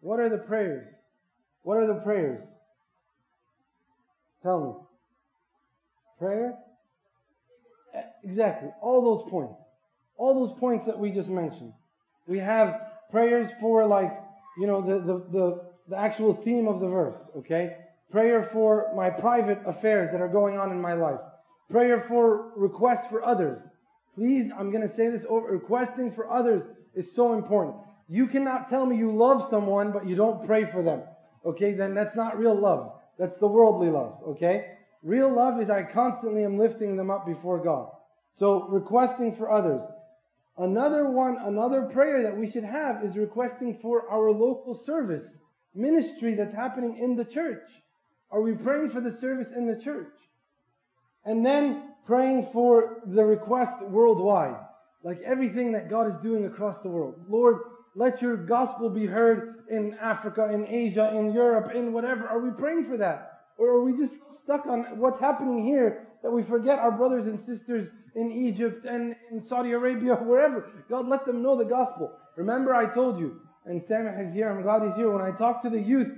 What 0.00 0.20
are 0.20 0.28
the 0.28 0.38
prayers? 0.38 0.88
What 1.62 1.76
are 1.76 1.86
the 1.86 2.00
prayers? 2.00 2.40
Tell 4.42 4.60
me. 4.64 4.72
Prayer? 6.18 6.54
Exactly. 8.24 8.70
All 8.80 9.02
those 9.02 9.30
points. 9.30 9.60
All 10.16 10.46
those 10.46 10.58
points 10.58 10.86
that 10.86 10.98
we 10.98 11.10
just 11.10 11.28
mentioned. 11.28 11.72
We 12.26 12.38
have 12.38 12.80
prayers 13.10 13.50
for 13.60 13.86
like, 13.86 14.12
you 14.58 14.66
know, 14.66 14.80
the, 14.80 14.98
the, 15.00 15.24
the, 15.30 15.62
the 15.88 15.96
actual 15.96 16.34
theme 16.34 16.68
of 16.68 16.80
the 16.80 16.88
verse, 16.88 17.16
okay? 17.38 17.76
Prayer 18.10 18.48
for 18.52 18.92
my 18.96 19.10
private 19.10 19.60
affairs 19.66 20.10
that 20.12 20.20
are 20.20 20.28
going 20.28 20.58
on 20.58 20.70
in 20.70 20.80
my 20.80 20.94
life. 20.94 21.20
Prayer 21.70 22.04
for 22.08 22.52
requests 22.56 23.06
for 23.08 23.24
others. 23.24 23.58
Please, 24.14 24.50
I'm 24.56 24.70
going 24.70 24.86
to 24.86 24.94
say 24.94 25.08
this 25.08 25.24
over. 25.28 25.48
Requesting 25.48 26.12
for 26.12 26.30
others 26.30 26.62
is 26.94 27.14
so 27.14 27.34
important. 27.34 27.76
You 28.08 28.26
cannot 28.26 28.68
tell 28.68 28.86
me 28.86 28.96
you 28.96 29.12
love 29.12 29.48
someone, 29.48 29.92
but 29.92 30.06
you 30.06 30.16
don't 30.16 30.46
pray 30.46 30.64
for 30.64 30.82
them. 30.82 31.02
Okay, 31.46 31.72
then 31.72 31.94
that's 31.94 32.16
not 32.16 32.38
real 32.38 32.58
love. 32.58 32.92
That's 33.18 33.38
the 33.38 33.46
worldly 33.46 33.88
love. 33.88 34.18
Okay? 34.28 34.72
Real 35.02 35.34
love 35.34 35.60
is 35.60 35.70
I 35.70 35.84
constantly 35.84 36.44
am 36.44 36.58
lifting 36.58 36.96
them 36.96 37.10
up 37.10 37.24
before 37.24 37.62
God. 37.62 37.90
So, 38.34 38.68
requesting 38.68 39.36
for 39.36 39.50
others. 39.50 39.82
Another 40.58 41.10
one, 41.10 41.38
another 41.40 41.82
prayer 41.82 42.22
that 42.22 42.36
we 42.36 42.50
should 42.50 42.64
have 42.64 43.02
is 43.04 43.16
requesting 43.16 43.78
for 43.80 44.10
our 44.10 44.30
local 44.30 44.74
service, 44.74 45.24
ministry 45.74 46.34
that's 46.34 46.54
happening 46.54 46.98
in 46.98 47.16
the 47.16 47.24
church. 47.24 47.62
Are 48.30 48.42
we 48.42 48.52
praying 48.52 48.90
for 48.90 49.00
the 49.00 49.10
service 49.10 49.52
in 49.52 49.66
the 49.66 49.80
church? 49.80 50.12
And 51.24 51.44
then 51.44 51.89
praying 52.06 52.48
for 52.52 53.02
the 53.06 53.24
request 53.24 53.82
worldwide, 53.82 54.56
like 55.04 55.20
everything 55.24 55.72
that 55.72 55.90
God 55.90 56.08
is 56.08 56.16
doing 56.22 56.46
across 56.46 56.80
the 56.80 56.88
world. 56.88 57.14
Lord, 57.28 57.58
let 57.94 58.22
your 58.22 58.36
gospel 58.36 58.88
be 58.88 59.06
heard 59.06 59.64
in 59.68 59.94
Africa, 60.00 60.50
in 60.52 60.66
Asia, 60.66 61.12
in 61.16 61.32
Europe, 61.32 61.74
in 61.74 61.92
whatever. 61.92 62.26
Are 62.28 62.40
we 62.40 62.50
praying 62.50 62.86
for 62.88 62.96
that? 62.98 63.30
Or 63.58 63.68
are 63.68 63.84
we 63.84 63.96
just 63.96 64.14
stuck 64.42 64.66
on 64.66 64.98
what's 64.98 65.20
happening 65.20 65.64
here 65.66 66.08
that 66.22 66.30
we 66.30 66.42
forget 66.42 66.78
our 66.78 66.92
brothers 66.92 67.26
and 67.26 67.38
sisters 67.38 67.88
in 68.14 68.32
Egypt 68.32 68.84
and 68.86 69.14
in 69.30 69.42
Saudi 69.42 69.72
Arabia, 69.72 70.14
wherever? 70.22 70.70
God, 70.88 71.08
let 71.08 71.26
them 71.26 71.42
know 71.42 71.56
the 71.56 71.64
gospel. 71.64 72.12
Remember, 72.36 72.74
I 72.74 72.92
told 72.92 73.18
you, 73.18 73.40
and 73.66 73.82
Samah 73.82 74.26
is 74.26 74.32
here, 74.32 74.50
I'm 74.50 74.62
glad 74.62 74.82
he's 74.82 74.94
here. 74.94 75.10
When 75.10 75.22
I 75.22 75.36
talked 75.36 75.64
to 75.64 75.70
the 75.70 75.80
youth 75.80 76.08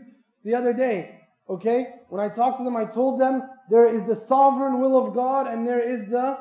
the 0.45 0.55
other 0.55 0.73
day, 0.73 1.21
okay, 1.49 1.87
when 2.09 2.25
I 2.25 2.33
talked 2.33 2.59
to 2.59 2.65
them, 2.65 2.77
I 2.77 2.85
told 2.85 3.21
them 3.21 3.43
there 3.71 3.95
is 3.95 4.05
the 4.05 4.17
sovereign 4.17 4.81
will 4.81 5.07
of 5.07 5.15
God 5.15 5.47
and 5.47 5.67
there 5.67 5.81
is 5.81 6.09
the 6.09 6.39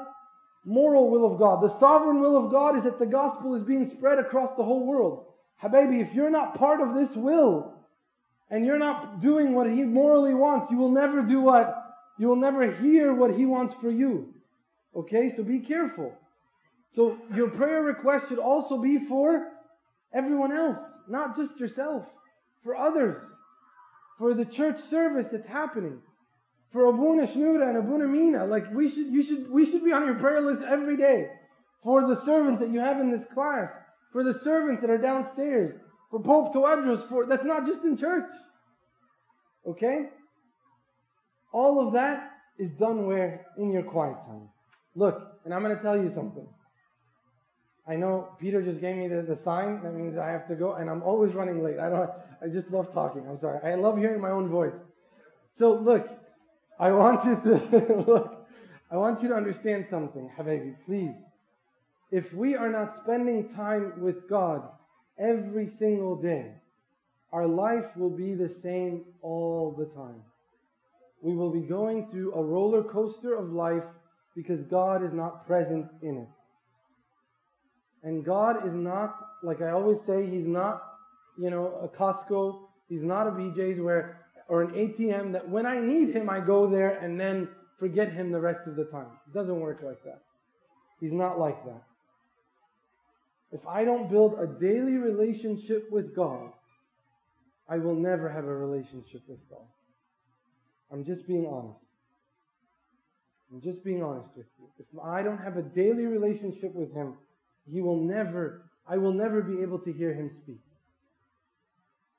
moral 0.65 1.09
will 1.09 1.31
of 1.31 1.39
God. 1.39 1.61
The 1.61 1.79
sovereign 1.79 2.19
will 2.19 2.37
of 2.37 2.51
God 2.51 2.77
is 2.77 2.83
that 2.83 2.99
the 2.99 3.05
gospel 3.05 3.55
is 3.55 3.63
being 3.63 3.85
spread 3.85 4.19
across 4.19 4.55
the 4.55 4.63
whole 4.63 4.85
world. 4.85 5.25
Habibi, 5.63 6.01
if 6.01 6.13
you're 6.13 6.29
not 6.29 6.57
part 6.57 6.81
of 6.81 6.95
this 6.95 7.15
will 7.15 7.73
and 8.49 8.65
you're 8.65 8.79
not 8.79 9.21
doing 9.21 9.53
what 9.53 9.69
He 9.69 9.83
morally 9.83 10.33
wants, 10.33 10.71
you 10.71 10.77
will 10.77 10.91
never 10.91 11.21
do 11.21 11.41
what? 11.41 11.75
You 12.17 12.27
will 12.27 12.35
never 12.35 12.71
hear 12.71 13.13
what 13.13 13.35
He 13.35 13.45
wants 13.45 13.73
for 13.79 13.89
you. 13.89 14.33
Okay, 14.95 15.31
so 15.35 15.43
be 15.43 15.59
careful. 15.59 16.13
So 16.93 17.17
your 17.33 17.49
prayer 17.49 17.81
request 17.81 18.27
should 18.27 18.39
also 18.39 18.77
be 18.77 18.99
for 19.07 19.47
everyone 20.13 20.51
else, 20.51 20.83
not 21.07 21.37
just 21.37 21.57
yourself, 21.59 22.05
for 22.63 22.75
others, 22.75 23.21
for 24.17 24.33
the 24.33 24.43
church 24.43 24.81
service 24.89 25.27
that's 25.31 25.47
happening 25.47 26.01
for 26.71 26.85
Abuna 26.85 27.27
Shnura 27.27 27.69
and 27.69 27.77
Abuna 27.77 28.07
Mina. 28.07 28.45
Like 28.45 28.71
we 28.73 28.89
should, 28.89 29.07
you 29.07 29.23
should, 29.23 29.49
we 29.49 29.65
should 29.65 29.83
be 29.83 29.91
on 29.91 30.05
your 30.05 30.15
prayer 30.15 30.41
list 30.41 30.63
every 30.63 30.97
day. 30.97 31.29
For 31.83 32.07
the 32.07 32.21
servants 32.23 32.59
that 32.59 32.69
you 32.69 32.79
have 32.79 32.99
in 32.99 33.11
this 33.11 33.25
class, 33.33 33.69
for 34.11 34.23
the 34.23 34.33
servants 34.33 34.81
that 34.81 34.89
are 34.89 34.97
downstairs, 34.97 35.79
for 36.09 36.21
Pope 36.21 36.53
Tawadros, 36.53 37.07
for 37.09 37.25
that's 37.25 37.45
not 37.45 37.65
just 37.65 37.83
in 37.83 37.97
church. 37.97 38.29
Okay? 39.67 40.09
All 41.53 41.85
of 41.85 41.93
that 41.93 42.31
is 42.59 42.71
done 42.73 43.07
where? 43.07 43.47
In 43.57 43.71
your 43.71 43.83
quiet 43.83 44.17
time. 44.25 44.49
Look, 44.95 45.21
and 45.45 45.53
I'm 45.53 45.63
going 45.63 45.75
to 45.75 45.81
tell 45.81 45.97
you 45.97 46.11
something. 46.13 46.47
I 47.87 47.95
know 47.95 48.29
Peter 48.39 48.61
just 48.61 48.79
gave 48.79 48.95
me 48.95 49.07
the, 49.07 49.21
the 49.21 49.35
sign. 49.35 49.81
That 49.83 49.93
means 49.95 50.17
I 50.17 50.29
have 50.29 50.47
to 50.49 50.55
go, 50.55 50.73
and 50.73 50.89
I'm 50.89 51.01
always 51.01 51.33
running 51.33 51.63
late. 51.63 51.79
I 51.79 51.89
don't. 51.89 52.09
I 52.43 52.47
just 52.47 52.69
love 52.69 52.93
talking. 52.93 53.25
I'm 53.27 53.39
sorry. 53.39 53.59
I 53.63 53.75
love 53.75 53.97
hearing 53.97 54.21
my 54.21 54.29
own 54.29 54.49
voice. 54.49 54.73
So 55.57 55.73
look, 55.73 56.07
I 56.81 56.91
want 56.91 57.23
you 57.25 57.35
to 57.35 58.03
look. 58.07 58.47
I 58.89 58.97
want 58.97 59.21
you 59.21 59.29
to 59.29 59.35
understand 59.35 59.85
something, 59.87 60.31
Habibi, 60.35 60.75
please. 60.85 61.15
If 62.11 62.33
we 62.33 62.55
are 62.55 62.69
not 62.69 62.95
spending 63.03 63.53
time 63.53 64.01
with 64.01 64.27
God 64.27 64.63
every 65.19 65.67
single 65.67 66.15
day, 66.15 66.51
our 67.31 67.47
life 67.47 67.95
will 67.95 68.09
be 68.09 68.33
the 68.33 68.49
same 68.49 69.05
all 69.21 69.75
the 69.77 69.85
time. 69.85 70.23
We 71.21 71.35
will 71.35 71.51
be 71.51 71.61
going 71.61 72.09
through 72.09 72.33
a 72.33 72.43
roller 72.43 72.83
coaster 72.83 73.35
of 73.35 73.53
life 73.53 73.83
because 74.35 74.63
God 74.63 75.05
is 75.05 75.13
not 75.13 75.45
present 75.45 75.85
in 76.01 76.17
it. 76.17 76.29
And 78.03 78.25
God 78.25 78.67
is 78.67 78.73
not, 78.73 79.15
like 79.43 79.61
I 79.61 79.69
always 79.69 80.01
say, 80.01 80.27
He's 80.27 80.47
not, 80.47 80.81
you 81.37 81.51
know, 81.51 81.79
a 81.83 81.87
Costco, 81.87 82.61
He's 82.89 83.03
not 83.03 83.27
a 83.27 83.31
BJ's 83.31 83.79
where 83.79 84.20
or 84.51 84.63
an 84.63 84.71
ATM 84.71 85.31
that 85.31 85.47
when 85.47 85.65
I 85.65 85.79
need 85.79 86.13
him, 86.13 86.29
I 86.29 86.41
go 86.41 86.69
there 86.69 86.99
and 86.99 87.17
then 87.17 87.47
forget 87.79 88.11
him 88.11 88.33
the 88.33 88.41
rest 88.41 88.67
of 88.67 88.75
the 88.75 88.83
time. 88.83 89.07
It 89.25 89.33
doesn't 89.33 89.57
work 89.57 89.79
like 89.81 90.03
that. 90.03 90.23
He's 90.99 91.13
not 91.13 91.39
like 91.39 91.63
that. 91.63 91.83
If 93.53 93.65
I 93.65 93.85
don't 93.85 94.11
build 94.11 94.33
a 94.33 94.47
daily 94.59 94.97
relationship 94.97 95.89
with 95.89 96.13
God, 96.13 96.51
I 97.69 97.77
will 97.77 97.95
never 97.95 98.27
have 98.27 98.43
a 98.43 98.53
relationship 98.53 99.21
with 99.25 99.39
God. 99.49 99.65
I'm 100.91 101.05
just 101.05 101.25
being 101.25 101.47
honest. 101.47 101.79
I'm 103.53 103.61
just 103.61 103.85
being 103.85 104.03
honest 104.03 104.31
with 104.35 104.47
you. 104.59 104.67
If 104.79 104.85
I 105.01 105.23
don't 105.23 105.37
have 105.37 105.55
a 105.55 105.61
daily 105.61 106.07
relationship 106.07 106.75
with 106.75 106.93
Him, 106.93 107.13
He 107.71 107.79
will 107.79 108.03
never, 108.03 108.63
I 108.85 108.97
will 108.97 109.13
never 109.13 109.41
be 109.41 109.61
able 109.61 109.79
to 109.79 109.93
hear 109.93 110.13
Him 110.13 110.29
speak. 110.43 110.59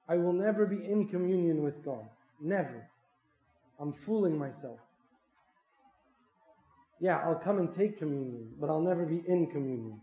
I 0.08 0.16
will 0.16 0.32
never 0.32 0.64
be 0.64 0.76
in 0.76 1.08
communion 1.08 1.62
with 1.62 1.84
God. 1.84 2.08
Never. 2.42 2.90
I'm 3.80 3.94
fooling 4.04 4.36
myself. 4.36 4.80
Yeah, 7.00 7.18
I'll 7.18 7.40
come 7.42 7.58
and 7.58 7.74
take 7.76 7.98
communion, 7.98 8.50
but 8.60 8.68
I'll 8.68 8.80
never 8.80 9.04
be 9.06 9.22
in 9.26 9.46
communion. 9.46 10.00